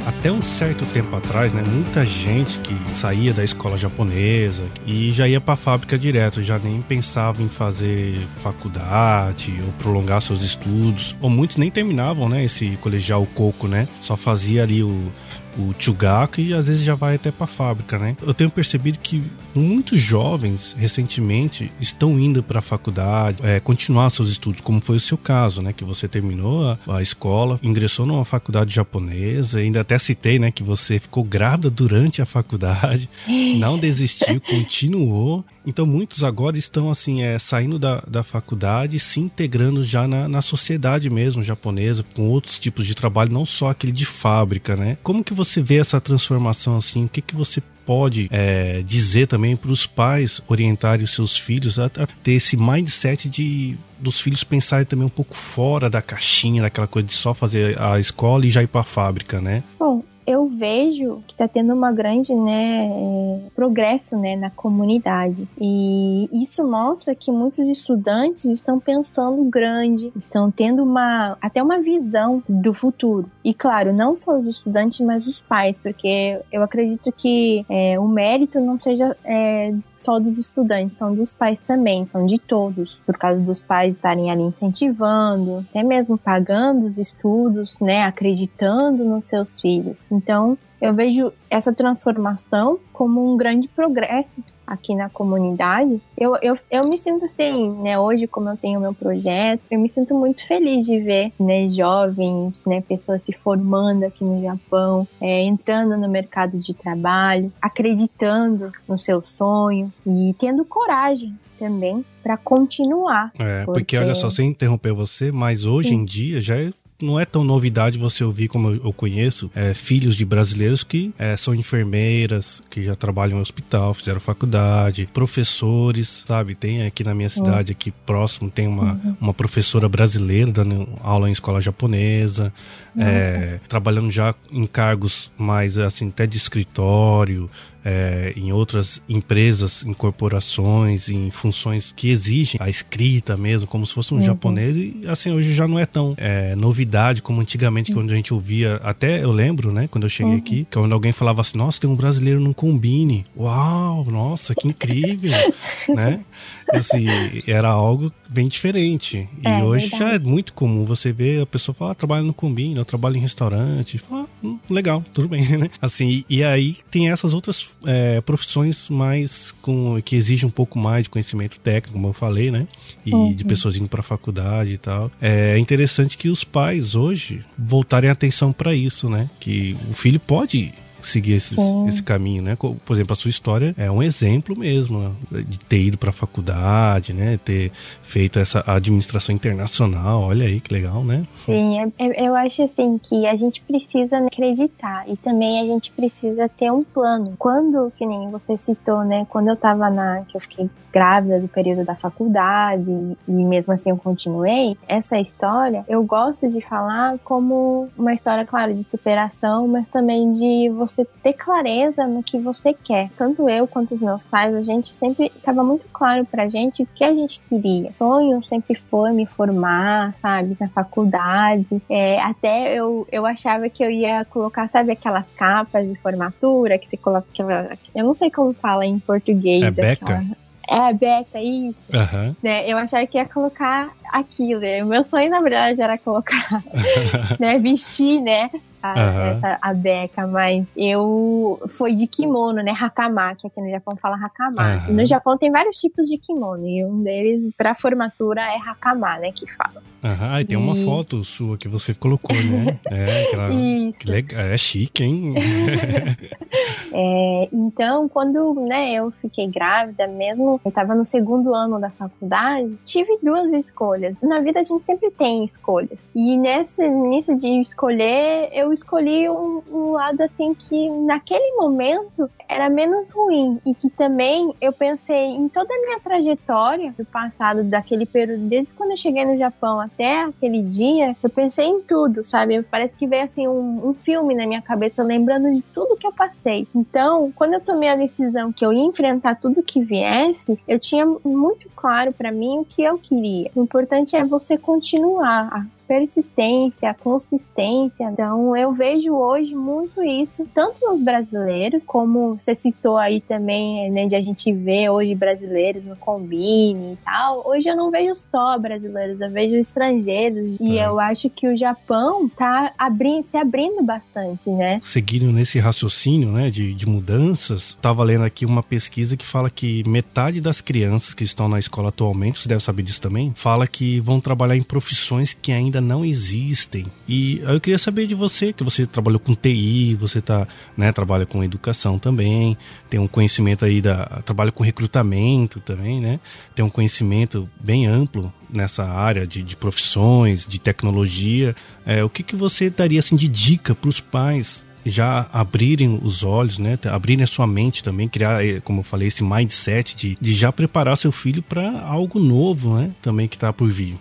[0.05, 5.27] Até um certo tempo atrás, né, muita gente que saía da escola japonesa e já
[5.27, 11.15] ia para a fábrica direto, já nem pensava em fazer faculdade ou prolongar seus estudos,
[11.21, 13.87] ou muitos nem terminavam, né, esse colegial coco, né?
[14.01, 15.11] Só fazia ali o
[15.57, 18.15] o Chugaku e às vezes já vai até para a fábrica, né?
[18.21, 24.29] Eu tenho percebido que muitos jovens recentemente estão indo para a faculdade, é, continuar seus
[24.29, 25.73] estudos, como foi o seu caso, né?
[25.73, 30.51] Que você terminou a, a escola, ingressou numa faculdade japonesa, ainda até citei, né?
[30.51, 33.09] Que você ficou grávida durante a faculdade,
[33.57, 35.43] não desistiu, continuou.
[35.65, 40.41] Então muitos agora estão assim, é, saindo da, da faculdade se integrando já na, na
[40.41, 44.97] sociedade mesmo japonesa, com outros tipos de trabalho, não só aquele de fábrica, né?
[45.03, 47.05] Como que você vê essa transformação assim?
[47.05, 51.79] O que, que você pode é, dizer também para os pais orientarem os seus filhos
[51.79, 56.61] a, a, ter esse mindset de dos filhos pensarem também um pouco fora da caixinha,
[56.61, 59.63] daquela coisa de só fazer a escola e já ir para a fábrica, né?
[59.77, 65.47] Bom, eu vejo que está tendo uma grande né, é, progresso né, na comunidade.
[65.59, 72.43] E isso mostra que muitos estudantes estão pensando grande, estão tendo uma até uma visão
[72.47, 73.29] do futuro.
[73.43, 78.07] E claro, não só os estudantes, mas os pais, porque eu acredito que é, o
[78.07, 83.17] mérito não seja é, só dos estudantes, são dos pais também, são de todos, por
[83.17, 89.59] causa dos pais estarem ali incentivando, até mesmo pagando os estudos, né, acreditando nos seus
[89.59, 90.05] filhos.
[90.21, 96.01] Então, eu vejo essa transformação como um grande progresso aqui na comunidade.
[96.17, 99.89] Eu, eu, eu me sinto assim, né, hoje como eu tenho meu projeto, eu me
[99.89, 105.43] sinto muito feliz de ver, né, jovens, né, pessoas se formando aqui no Japão, é,
[105.43, 113.31] entrando no mercado de trabalho, acreditando no seu sonho e tendo coragem também para continuar.
[113.37, 113.81] É, porque...
[113.81, 115.95] porque olha só, sem interromper você, mas hoje Sim.
[115.95, 120.15] em dia já é não é tão novidade você ouvir, como eu conheço, é, filhos
[120.15, 126.55] de brasileiros que é, são enfermeiras, que já trabalham em hospital, fizeram faculdade, professores, sabe?
[126.55, 129.15] Tem aqui na minha cidade, aqui próximo, tem uma, uhum.
[129.19, 132.53] uma professora brasileira dando aula em escola japonesa,
[132.97, 137.49] é, trabalhando já em cargos mais, assim, até de escritório,
[137.83, 143.93] é, em outras empresas, em corporações, em funções que exigem a escrita mesmo, como se
[143.93, 144.25] fosse um uhum.
[144.25, 144.75] japonês.
[144.75, 147.97] E assim, hoje já não é tão é, novidade como antigamente, uhum.
[147.97, 150.39] quando a gente ouvia, até eu lembro, né, quando eu cheguei uhum.
[150.39, 153.25] aqui, que quando alguém falava assim, nossa, tem um brasileiro num combine.
[153.37, 155.31] Uau, nossa, que incrível,
[155.89, 156.21] né?
[156.71, 157.05] Assim,
[157.47, 159.27] era algo bem diferente.
[159.43, 160.03] E é, hoje verdade.
[160.03, 163.17] já é muito comum você ver a pessoa falar, ah, trabalho no combine, eu trabalho
[163.17, 163.97] em restaurante.
[163.97, 165.69] Fala, ah, hum, legal, tudo bem, né?
[165.81, 171.03] Assim, e aí tem essas outras é, profissões mais com que exigem um pouco mais
[171.03, 172.67] de conhecimento técnico, como eu falei, né?
[173.05, 173.33] E uhum.
[173.33, 175.11] de pessoas indo para faculdade e tal.
[175.21, 179.29] É interessante que os pais hoje voltarem atenção para isso, né?
[179.39, 182.55] Que o filho pode seguir esses, esse caminho, né?
[182.55, 184.99] Por exemplo, a sua história é um exemplo mesmo
[185.31, 185.43] né?
[185.47, 187.39] de ter ido para a faculdade, né?
[187.43, 187.71] Ter
[188.03, 190.21] feito essa administração internacional.
[190.21, 191.25] Olha aí que legal, né?
[191.45, 195.91] Sim, é, é, eu acho assim que a gente precisa acreditar e também a gente
[195.91, 197.35] precisa ter um plano.
[197.37, 199.25] Quando, que nem você citou, né?
[199.29, 203.91] Quando eu tava na, que eu fiquei grávida do período da faculdade e mesmo assim
[203.91, 209.87] eu continuei, essa história eu gosto de falar como uma história, claro, de superação, mas
[209.87, 213.09] também de você você ter clareza no que você quer.
[213.17, 216.87] Tanto eu quanto os meus pais, a gente sempre estava muito claro pra gente o
[216.87, 217.89] que a gente queria.
[217.89, 221.81] O sonho sempre foi me formar, sabe, na faculdade.
[221.89, 226.87] É, até eu, eu achava que eu ia colocar, sabe, aquelas capas de formatura que
[226.87, 227.69] se coloca aquela.
[227.95, 229.63] Eu não sei como fala em português.
[229.63, 230.23] É beca?
[230.69, 231.85] É, Beca, isso.
[231.91, 232.35] Uhum.
[232.41, 234.61] Né, eu achava que ia colocar aquilo.
[234.83, 236.63] O meu sonho, na verdade, era colocar,
[237.37, 238.49] né, vestir, né,
[238.81, 239.21] a, uhum.
[239.31, 242.71] essa, a beca, mas eu foi de kimono, né?
[242.71, 244.87] Hakama, que aqui no Japão fala hakama.
[244.87, 244.95] Uhum.
[244.95, 249.31] No Japão tem vários tipos de kimono, e um deles, pra formatura, é hakama, né?
[249.31, 249.81] Que fala.
[250.03, 252.77] Aham, e tem uma foto sua que você colocou, né?
[252.91, 253.99] É, aquela, Isso.
[253.99, 255.33] Que legal, é chique, hein?
[256.91, 262.77] é, então, quando né, eu fiquei grávida mesmo, eu tava no segundo ano da faculdade,
[262.83, 264.15] tive duas escolhas.
[264.21, 266.09] Na vida a gente sempre tem escolhas.
[266.15, 272.69] E nesse início de escolher, eu escolhi um, um lado assim que naquele momento era
[272.69, 278.05] menos ruim e que também eu pensei em toda a minha trajetória do passado, daquele
[278.05, 282.61] período, desde quando eu cheguei no Japão até aquele dia, eu pensei em tudo, sabe?
[282.63, 286.13] Parece que veio assim um, um filme na minha cabeça, lembrando de tudo que eu
[286.13, 286.67] passei.
[286.75, 291.05] Então, quando eu tomei a decisão que eu ia enfrentar tudo que viesse, eu tinha
[291.23, 293.51] muito claro para mim o que eu queria.
[293.55, 298.05] O importante é você continuar persistência, consistência.
[298.05, 304.07] Então eu vejo hoje muito isso, tanto nos brasileiros, como você citou aí também, né,
[304.07, 307.45] de a gente ver hoje brasileiros no Combine e tal.
[307.45, 310.57] Hoje eu não vejo só brasileiros, eu vejo estrangeiros.
[310.57, 310.63] Tá.
[310.63, 314.79] E eu acho que o Japão tá abrindo, se abrindo bastante, né?
[314.81, 319.85] Seguindo nesse raciocínio, né, de, de mudanças, tava lendo aqui uma pesquisa que fala que
[319.85, 323.99] metade das crianças que estão na escola atualmente, você deve saber disso também, fala que
[323.99, 326.85] vão trabalhar em profissões que ainda não existem.
[327.07, 331.25] E eu queria saber de você, que você trabalhou com TI, você tá, né, trabalha
[331.25, 332.57] com educação também,
[332.89, 336.19] tem um conhecimento aí da trabalha com recrutamento também, né?
[336.55, 341.55] Tem um conhecimento bem amplo nessa área de, de profissões, de tecnologia.
[341.85, 346.23] É, o que, que você daria assim de dica para os pais já abrirem os
[346.23, 346.77] olhos, né?
[346.85, 350.51] Abrirem a sua mente também, criar, eh, como eu falei, esse mindset de, de já
[350.51, 352.91] preparar seu filho para algo novo, né?
[353.01, 353.97] Também que está por vir.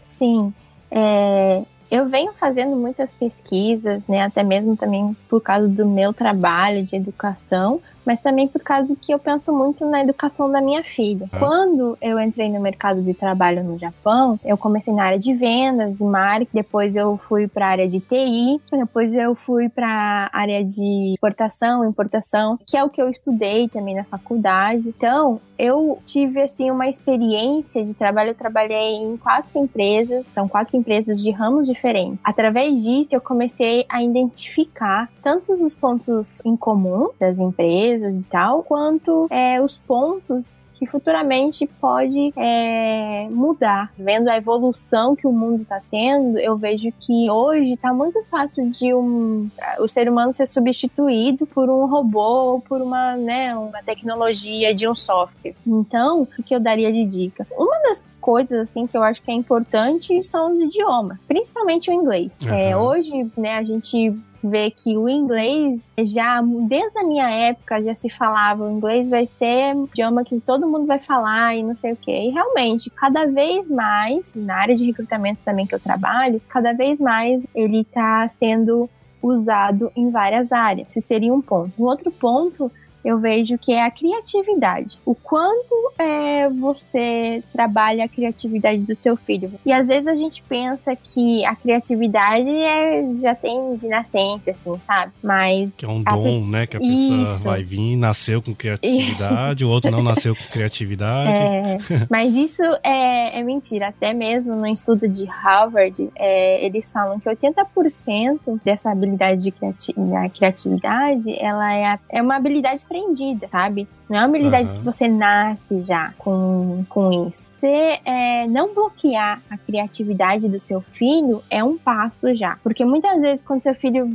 [0.00, 0.52] Sim.
[0.96, 4.22] É, eu venho fazendo muitas pesquisas, né?
[4.22, 9.12] Até mesmo também por causa do meu trabalho de educação, mas também por causa que
[9.12, 11.28] eu penso muito na educação da minha filha.
[11.32, 11.38] Ah.
[11.38, 16.00] Quando eu entrei no mercado de trabalho no Japão, eu comecei na área de vendas
[16.00, 20.38] e marketing, depois eu fui para a área de TI, depois eu fui para a
[20.38, 24.88] área de exportação, importação, que é o que eu estudei também na faculdade.
[24.88, 30.76] Então, eu tive assim uma experiência de trabalho, eu trabalhei em quatro empresas, são quatro
[30.76, 32.18] empresas de ramos diferentes.
[32.24, 38.22] Através disso, eu comecei a identificar tantos os pontos em comum das empresas empresas e
[38.24, 43.92] tal, quanto é, os pontos que futuramente pode é, mudar.
[43.96, 48.70] Vendo a evolução que o mundo está tendo, eu vejo que hoje está muito fácil
[48.72, 53.82] de um, o ser humano ser substituído por um robô ou por uma, né, uma
[53.84, 55.54] tecnologia de um software.
[55.64, 57.46] Então, o que eu daria de dica?
[57.56, 61.94] Uma das coisas assim que eu acho que é importante são os idiomas, principalmente o
[61.94, 62.36] inglês.
[62.42, 62.52] Uhum.
[62.52, 64.12] É, hoje, né, a gente
[64.44, 69.26] vê que o inglês já desde a minha época já se falava o inglês vai
[69.26, 72.90] ser um idioma que todo mundo vai falar e não sei o que e realmente
[72.90, 77.80] cada vez mais na área de recrutamento também que eu trabalho cada vez mais ele
[77.80, 78.88] está sendo
[79.24, 80.90] usado em várias áreas.
[80.90, 81.72] Esse seria um ponto.
[81.82, 82.70] Um outro ponto
[83.04, 84.98] eu vejo que é a criatividade.
[85.04, 89.52] O quanto é, você trabalha a criatividade do seu filho.
[89.64, 94.80] E às vezes a gente pensa que a criatividade é, já tem de nascença, assim,
[94.86, 95.12] sabe?
[95.22, 95.74] Mas.
[95.76, 96.66] Que é um dom, né?
[96.66, 97.44] Que a pessoa Isso.
[97.44, 101.30] vai vir, nasceu com criatividade, o outro não nasceu com criatividade.
[101.30, 101.78] É,
[102.10, 103.88] mas isso é, é, mentira.
[103.88, 109.94] Até mesmo no estudo de Harvard, é, eles falam que 80% dessa habilidade de criati
[110.34, 113.88] criatividade ela é, é uma habilidade aprendida, sabe?
[114.08, 114.78] Não é uma habilidade uhum.
[114.78, 117.48] que você nasce já com, com isso.
[117.52, 122.56] Você é, não bloquear a criatividade do seu filho é um passo já.
[122.62, 124.08] Porque muitas vezes, quando seu filho,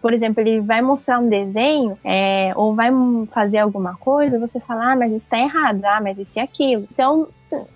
[0.00, 2.90] por exemplo, ele vai mostrar um desenho é, ou vai
[3.32, 6.86] fazer alguma coisa, você fala, ah, mas isso tá errado, ah, mas isso e aquilo.
[6.92, 7.26] Então,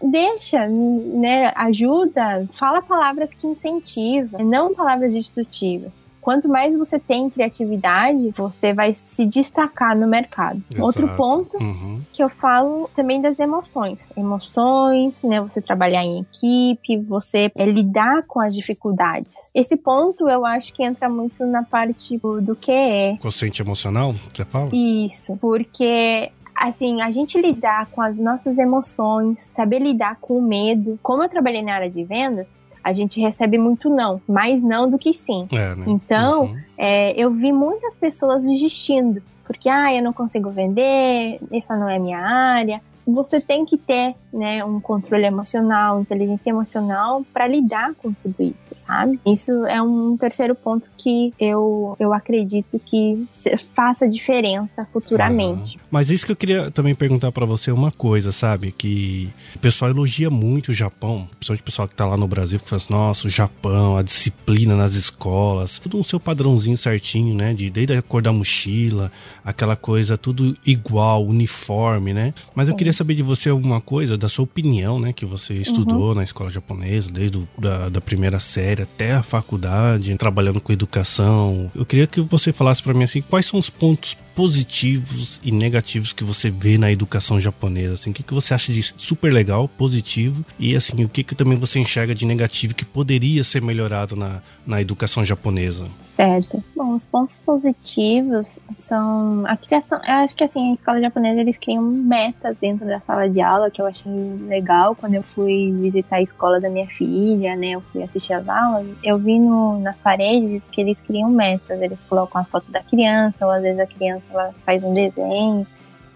[0.03, 8.31] deixa, né, ajuda, fala palavras que incentivam, não palavras destrutivas quanto mais você tem criatividade,
[8.37, 10.63] você vai se destacar no mercado.
[10.71, 10.85] Exato.
[10.85, 12.01] Outro ponto uhum.
[12.13, 14.13] que eu falo também das emoções.
[14.17, 15.41] Emoções, né?
[15.41, 19.35] Você trabalhar em equipe, você é, lidar com as dificuldades.
[19.55, 23.17] Esse ponto eu acho que entra muito na parte do, do que é.
[23.19, 24.71] Consciente emocional, você fala?
[24.73, 30.99] Isso, porque assim, a gente lidar com as nossas emoções, saber lidar com o medo.
[31.03, 32.49] Como eu trabalhei na área de vendas,
[32.89, 35.47] a gente recebe muito não, mais não do que sim.
[35.53, 35.85] É, né?
[35.87, 36.61] Então, uhum.
[36.77, 41.99] é, eu vi muitas pessoas desistindo, porque, ah, eu não consigo vender, essa não é
[41.99, 42.81] minha área,
[43.13, 48.75] você tem que ter, né, um controle emocional, inteligência emocional para lidar com tudo isso,
[48.77, 49.19] sabe?
[49.27, 53.27] Isso é um terceiro ponto que eu, eu acredito que
[53.75, 55.77] faça diferença futuramente.
[55.77, 55.83] Uhum.
[55.91, 58.73] Mas isso que eu queria também perguntar para você uma coisa, sabe?
[58.73, 62.61] Que o pessoal elogia muito o Japão, principalmente o pessoal que tá lá no Brasil,
[62.61, 67.35] que fala assim, nossa, o Japão, a disciplina nas escolas, tudo no seu padrãozinho certinho,
[67.35, 67.55] né?
[67.55, 69.11] De, desde a cor da mochila,
[69.45, 72.35] aquela coisa tudo igual, uniforme, né?
[72.55, 72.73] Mas Sim.
[72.73, 75.13] eu queria saber de você alguma coisa, da sua opinião, né?
[75.13, 76.15] Que você estudou uhum.
[76.15, 81.71] na escola japonesa, desde o, da, da primeira série até a faculdade, trabalhando com educação.
[81.75, 86.13] Eu queria que você falasse para mim assim, quais são os pontos positivos e negativos
[86.13, 87.95] que você vê na educação japonesa?
[87.95, 91.35] Assim, o que, que você acha de super legal, positivo e assim o que, que
[91.35, 95.87] também você enxerga de negativo que poderia ser melhorado na, na educação japonesa?
[96.19, 96.65] Certo.
[96.75, 100.01] Bom, os pontos positivos são a criação.
[100.05, 103.71] Eu acho que assim, a escola japonesa eles criam metas dentro da sala de aula,
[103.71, 104.11] que eu achei
[104.49, 107.71] legal quando eu fui visitar a escola da minha filha, né?
[107.71, 108.89] Eu fui assistir as aulas.
[109.01, 111.81] Eu vi no, nas paredes que eles criam metas.
[111.81, 115.67] Eles colocam a foto da criança, ou às vezes a criança ela faz um desenho.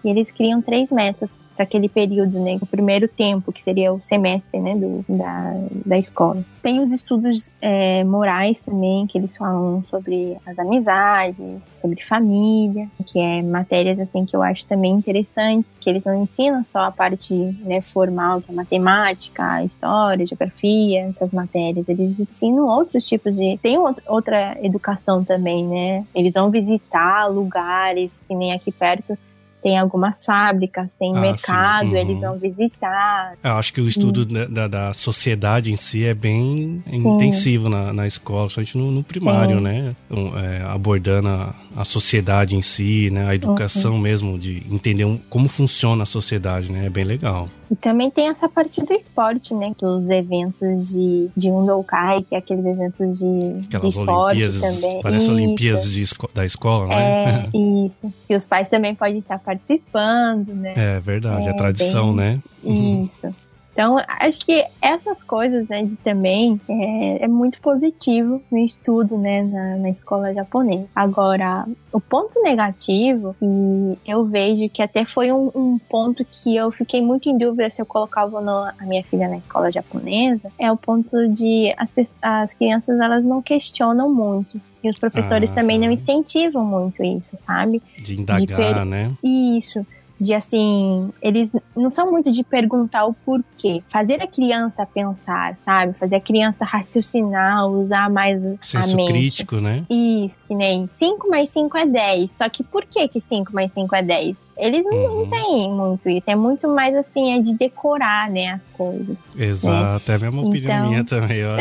[0.03, 4.01] E eles criam três metas para aquele período, né, o primeiro tempo, que seria o
[4.01, 5.53] semestre, né, do, da,
[5.85, 6.43] da escola.
[6.61, 13.19] Tem os estudos é, morais também, que eles falam sobre as amizades, sobre família, que
[13.19, 17.33] é matérias, assim, que eu acho também interessantes, que eles não ensinam só a parte,
[17.33, 23.57] né, formal, que é matemática, história, geografia, essas matérias, eles ensinam outros tipos de...
[23.61, 23.77] Tem
[24.07, 29.17] outra educação também, né, eles vão visitar lugares, que nem aqui perto,
[29.63, 31.95] tem algumas fábricas, tem ah, mercado, uhum.
[31.95, 33.35] eles vão visitar.
[33.41, 36.97] Eu acho que o estudo da, da, sociedade em si é bem sim.
[36.97, 39.63] intensivo na, na escola, somente no, no primário, sim.
[39.63, 39.95] né?
[40.11, 43.27] Então, é, abordando a, a, sociedade em si, né?
[43.27, 43.99] A educação uhum.
[43.99, 46.85] mesmo, de entender um, como funciona a sociedade, né?
[46.85, 47.47] É bem legal.
[47.69, 49.73] E também tem essa parte do esporte, né?
[49.79, 55.01] Dos eventos de, de Undokai, que é aqueles eventos de, de esporte também.
[55.01, 55.33] Parece isso.
[55.33, 57.49] Olimpíadas de, da escola, né?
[57.53, 58.13] É, isso.
[58.25, 60.73] Que os pais também podem estar participando, né?
[60.75, 62.41] É verdade, é, a tradição, bem...
[62.63, 63.03] né?
[63.05, 63.33] Isso.
[63.73, 69.41] Então, acho que essas coisas, né, de também, é, é muito positivo no estudo, né,
[69.41, 70.87] na, na, escola japonesa.
[70.95, 76.71] Agora, o ponto negativo, que eu vejo que até foi um, um ponto que eu
[76.71, 80.51] fiquei muito em dúvida se eu colocava ou não a minha filha na escola japonesa,
[80.59, 84.61] é o ponto de as, as crianças, elas não questionam muito.
[84.83, 87.81] E os professores ah, também não incentivam muito isso, sabe?
[87.97, 89.11] De indagar, de né?
[89.23, 89.85] Isso
[90.23, 93.83] de assim, eles não são muito de perguntar o porquê.
[93.89, 95.93] Fazer a criança pensar, sabe?
[95.93, 99.11] Fazer a criança raciocinar, usar mais Senso a mente.
[99.11, 99.83] crítico, né?
[99.89, 102.31] Isso, que nem 5 mais 5 é 10.
[102.37, 104.42] Só que por que que 5 mais 5 é 10?
[104.57, 105.19] Eles não, uhum.
[105.21, 106.25] não têm muito isso.
[106.27, 109.17] É muito mais assim, é de decorar, né, as coisas.
[109.35, 110.13] Exato, né?
[110.13, 110.89] é a mesma opinião então...
[110.89, 111.37] minha também.
[111.37, 111.57] Eu,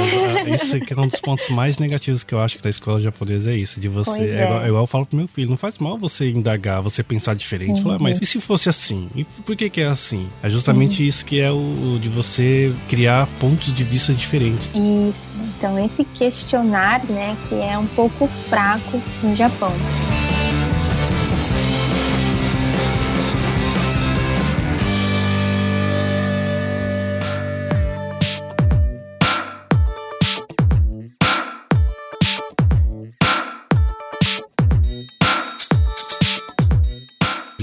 [0.55, 3.57] isso é um dos pontos mais negativos que eu acho que da escola japonesa é
[3.57, 4.23] isso, de você.
[4.23, 4.43] É.
[4.43, 7.03] É igual, é igual, eu falo pro meu filho, não faz mal você indagar, você
[7.03, 7.79] pensar diferente.
[7.79, 7.83] Uhum.
[7.83, 9.09] Falar, mas e se fosse assim?
[9.15, 10.29] E por que, que é assim?
[10.43, 11.09] É justamente uhum.
[11.09, 14.71] isso que é o, o de você criar pontos de vista diferentes.
[14.75, 15.29] Isso.
[15.57, 19.73] Então esse questionar, né, que é um pouco fraco no Japão.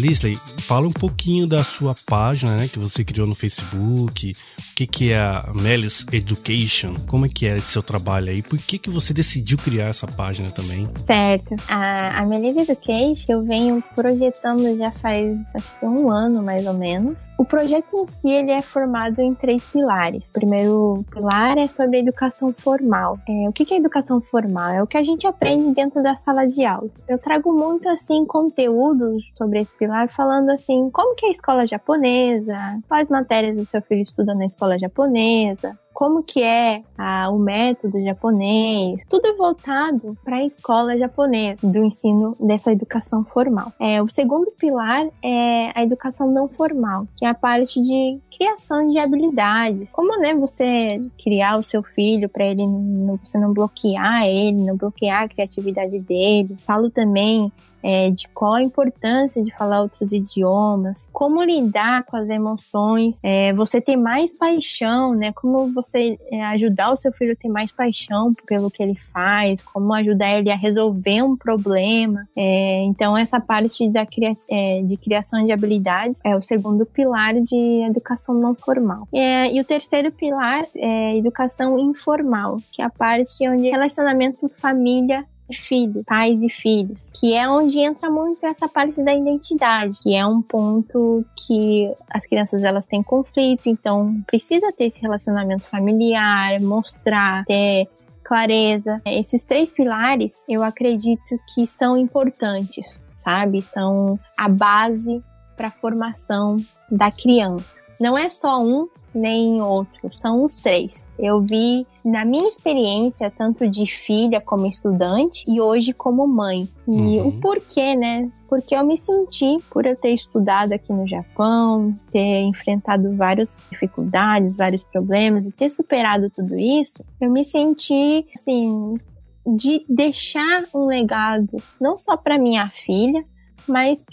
[0.09, 0.39] Lisley,
[0.69, 5.11] fala um pouquinho da sua página, né, que você criou no Facebook, o que, que
[5.11, 8.87] é a Melis Education, como é que é esse seu trabalho aí, por que, que
[8.87, 10.87] você decidiu criar essa página também?
[11.05, 16.63] Certo, a, a Melis Education eu venho projetando já faz acho que um ano mais
[16.67, 17.29] ou menos.
[17.39, 20.29] O projeto em si ele é formado em três pilares.
[20.29, 23.17] O primeiro pilar é sobre a educação formal.
[23.27, 24.69] É, o que, que é educação formal?
[24.69, 26.91] É o que a gente aprende dentro da sala de aula.
[27.07, 31.65] Eu trago muito assim conteúdos sobre esse pilar falando assim, como que é a escola
[31.65, 32.55] japonesa,
[32.87, 36.81] quais matérias o seu filho estuda na escola japonesa, como que é
[37.29, 43.73] o método japonês, tudo é voltado para a escola japonesa, do ensino dessa educação formal.
[43.77, 48.87] É, o segundo pilar é a educação não formal, que é a parte de criação
[48.87, 49.91] de habilidades.
[49.91, 54.77] Como né, você criar o seu filho para ele não, você não bloquear ele, não
[54.77, 56.55] bloquear a criatividade dele.
[56.65, 57.51] Falo também
[57.83, 63.53] é, de qual a importância de falar outros idiomas, como lidar com as emoções, é,
[63.53, 65.31] você ter mais paixão, né?
[65.33, 69.61] Como você é, ajudar o seu filho a ter mais paixão pelo que ele faz,
[69.61, 72.27] como ajudar ele a resolver um problema.
[72.35, 77.33] É, então, essa parte da cria é, de criação de habilidades é o segundo pilar
[77.35, 79.07] de educação não formal.
[79.13, 85.25] É, e o terceiro pilar é educação informal, que é a parte onde relacionamento família
[85.53, 90.25] filho, pais e filhos, que é onde entra muito essa parte da identidade, que é
[90.25, 97.45] um ponto que as crianças elas têm conflito, então precisa ter esse relacionamento familiar, mostrar,
[97.45, 97.87] ter
[98.23, 99.01] clareza.
[99.05, 103.61] Esses três pilares eu acredito que são importantes, sabe?
[103.61, 105.23] São a base
[105.57, 106.57] para a formação
[106.89, 107.78] da criança.
[107.99, 111.07] Não é só um nem outro, são os três.
[111.17, 116.69] Eu vi na minha experiência, tanto de filha como estudante e hoje como mãe.
[116.87, 117.27] E uhum.
[117.27, 118.29] o porquê, né?
[118.47, 124.55] Porque eu me senti, por eu ter estudado aqui no Japão, ter enfrentado várias dificuldades,
[124.55, 128.97] vários problemas e ter superado tudo isso, eu me senti, assim,
[129.45, 133.23] de deixar um legado não só para minha filha,
[133.67, 134.03] mas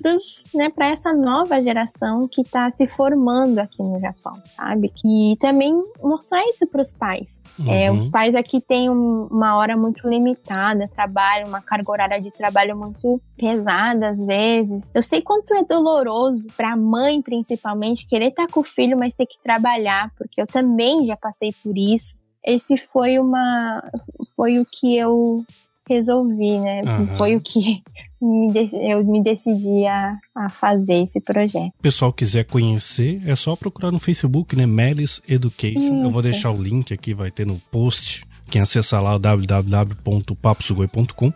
[0.54, 4.92] né, para essa nova geração que está se formando aqui no Japão, sabe?
[5.04, 7.42] E também mostrar isso para os pais.
[7.58, 7.70] Uhum.
[7.70, 12.30] É, os pais aqui têm um, uma hora muito limitada, trabalham, uma carga horária de
[12.30, 14.90] trabalho muito pesada às vezes.
[14.94, 18.96] Eu sei quanto é doloroso para a mãe, principalmente, querer estar tá com o filho,
[18.96, 22.14] mas ter que trabalhar, porque eu também já passei por isso
[22.46, 23.82] esse foi uma
[24.36, 25.44] foi o que eu
[25.88, 26.82] resolvi, né?
[26.82, 27.08] Uhum.
[27.08, 27.82] Foi o que
[28.20, 31.72] me eu me decidi a, a, fazer esse projeto.
[31.78, 34.66] O pessoal quiser conhecer, é só procurar no Facebook, né?
[34.66, 35.78] Melis Education.
[35.78, 36.04] Isso.
[36.04, 41.32] Eu vou deixar o link aqui, vai ter no post quem acessar lá www.paposugoi.com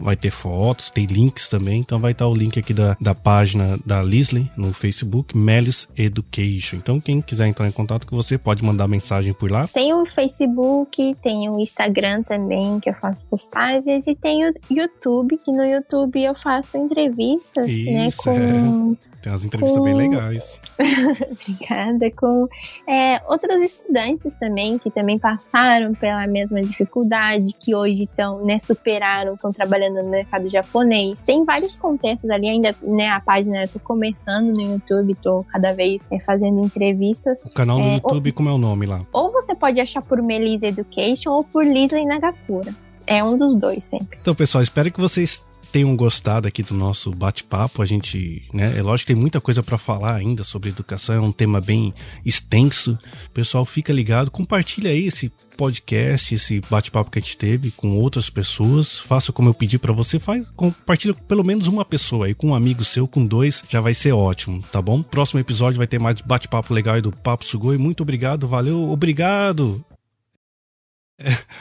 [0.00, 3.78] vai ter fotos, tem links também, então vai estar o link aqui da, da página
[3.84, 6.76] da Lisley no Facebook, Melis Education.
[6.76, 9.66] Então quem quiser entrar em contato com você pode mandar mensagem por lá.
[9.68, 15.38] Tem o Facebook, tem o Instagram também que eu faço postagens e tem o YouTube,
[15.44, 19.84] que no YouTube eu faço entrevistas, né, Isso, né, com é tem umas entrevistas com...
[19.84, 20.58] bem legais.
[21.30, 22.10] Obrigada.
[22.12, 22.48] Com
[22.88, 29.34] é, outros estudantes também, que também passaram pela mesma dificuldade, que hoje estão, né, superaram,
[29.34, 31.22] estão trabalhando no mercado japonês.
[31.22, 35.72] Tem vários contextos ali, ainda, né, a página eu tô começando no YouTube, tô cada
[35.72, 37.42] vez é, fazendo entrevistas.
[37.44, 39.04] O canal do é, YouTube, ou, como é o nome lá?
[39.12, 42.74] Ou você pode achar por Melissa Education ou por Lisley Nagakura.
[43.06, 44.18] É um dos dois sempre.
[44.20, 47.82] Então, pessoal, espero que vocês tenham gostado aqui do nosso bate-papo.
[47.82, 51.20] A gente, né, é lógico que tem muita coisa para falar ainda sobre educação, é
[51.20, 51.94] um tema bem
[52.24, 52.98] extenso.
[53.32, 58.30] Pessoal, fica ligado, compartilha aí esse podcast, esse bate-papo que a gente teve com outras
[58.30, 58.98] pessoas.
[58.98, 62.48] Faça como eu pedi para você, faz, compartilha com pelo menos uma pessoa aí, com
[62.48, 65.02] um amigo seu, com dois, já vai ser ótimo, tá bom?
[65.02, 67.76] Próximo episódio vai ter mais bate-papo legal aí do Papo Sugoi.
[67.76, 69.84] Muito obrigado, valeu, obrigado.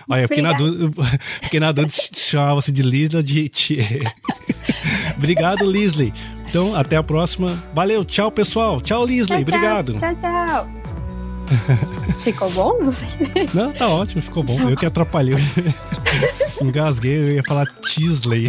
[0.07, 4.13] Olha, fiquei na, dúvida, fiquei na dúvida se chamava-se de Lisley ou de Thier.
[5.17, 6.13] Obrigado, Lisley.
[6.47, 7.57] Então, até a próxima.
[7.73, 8.81] Valeu, tchau, pessoal.
[8.81, 9.43] Tchau, Lisley.
[9.43, 9.93] Tchau, Obrigado.
[9.99, 10.69] Tchau, tchau.
[12.23, 12.79] ficou bom?
[13.53, 14.69] Não, tá ótimo, ficou bom.
[14.69, 15.35] Eu que atrapalhei.
[16.61, 18.47] Engasguei, eu ia falar Tisley.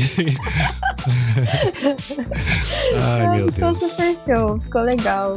[3.00, 3.78] Ai, meu Deus.
[3.78, 5.36] Ficou super show, ficou legal.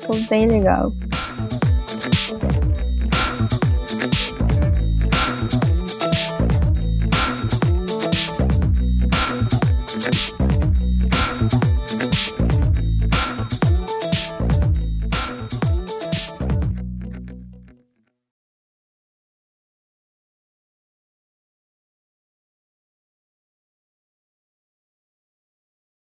[0.00, 0.92] Ficou bem legal.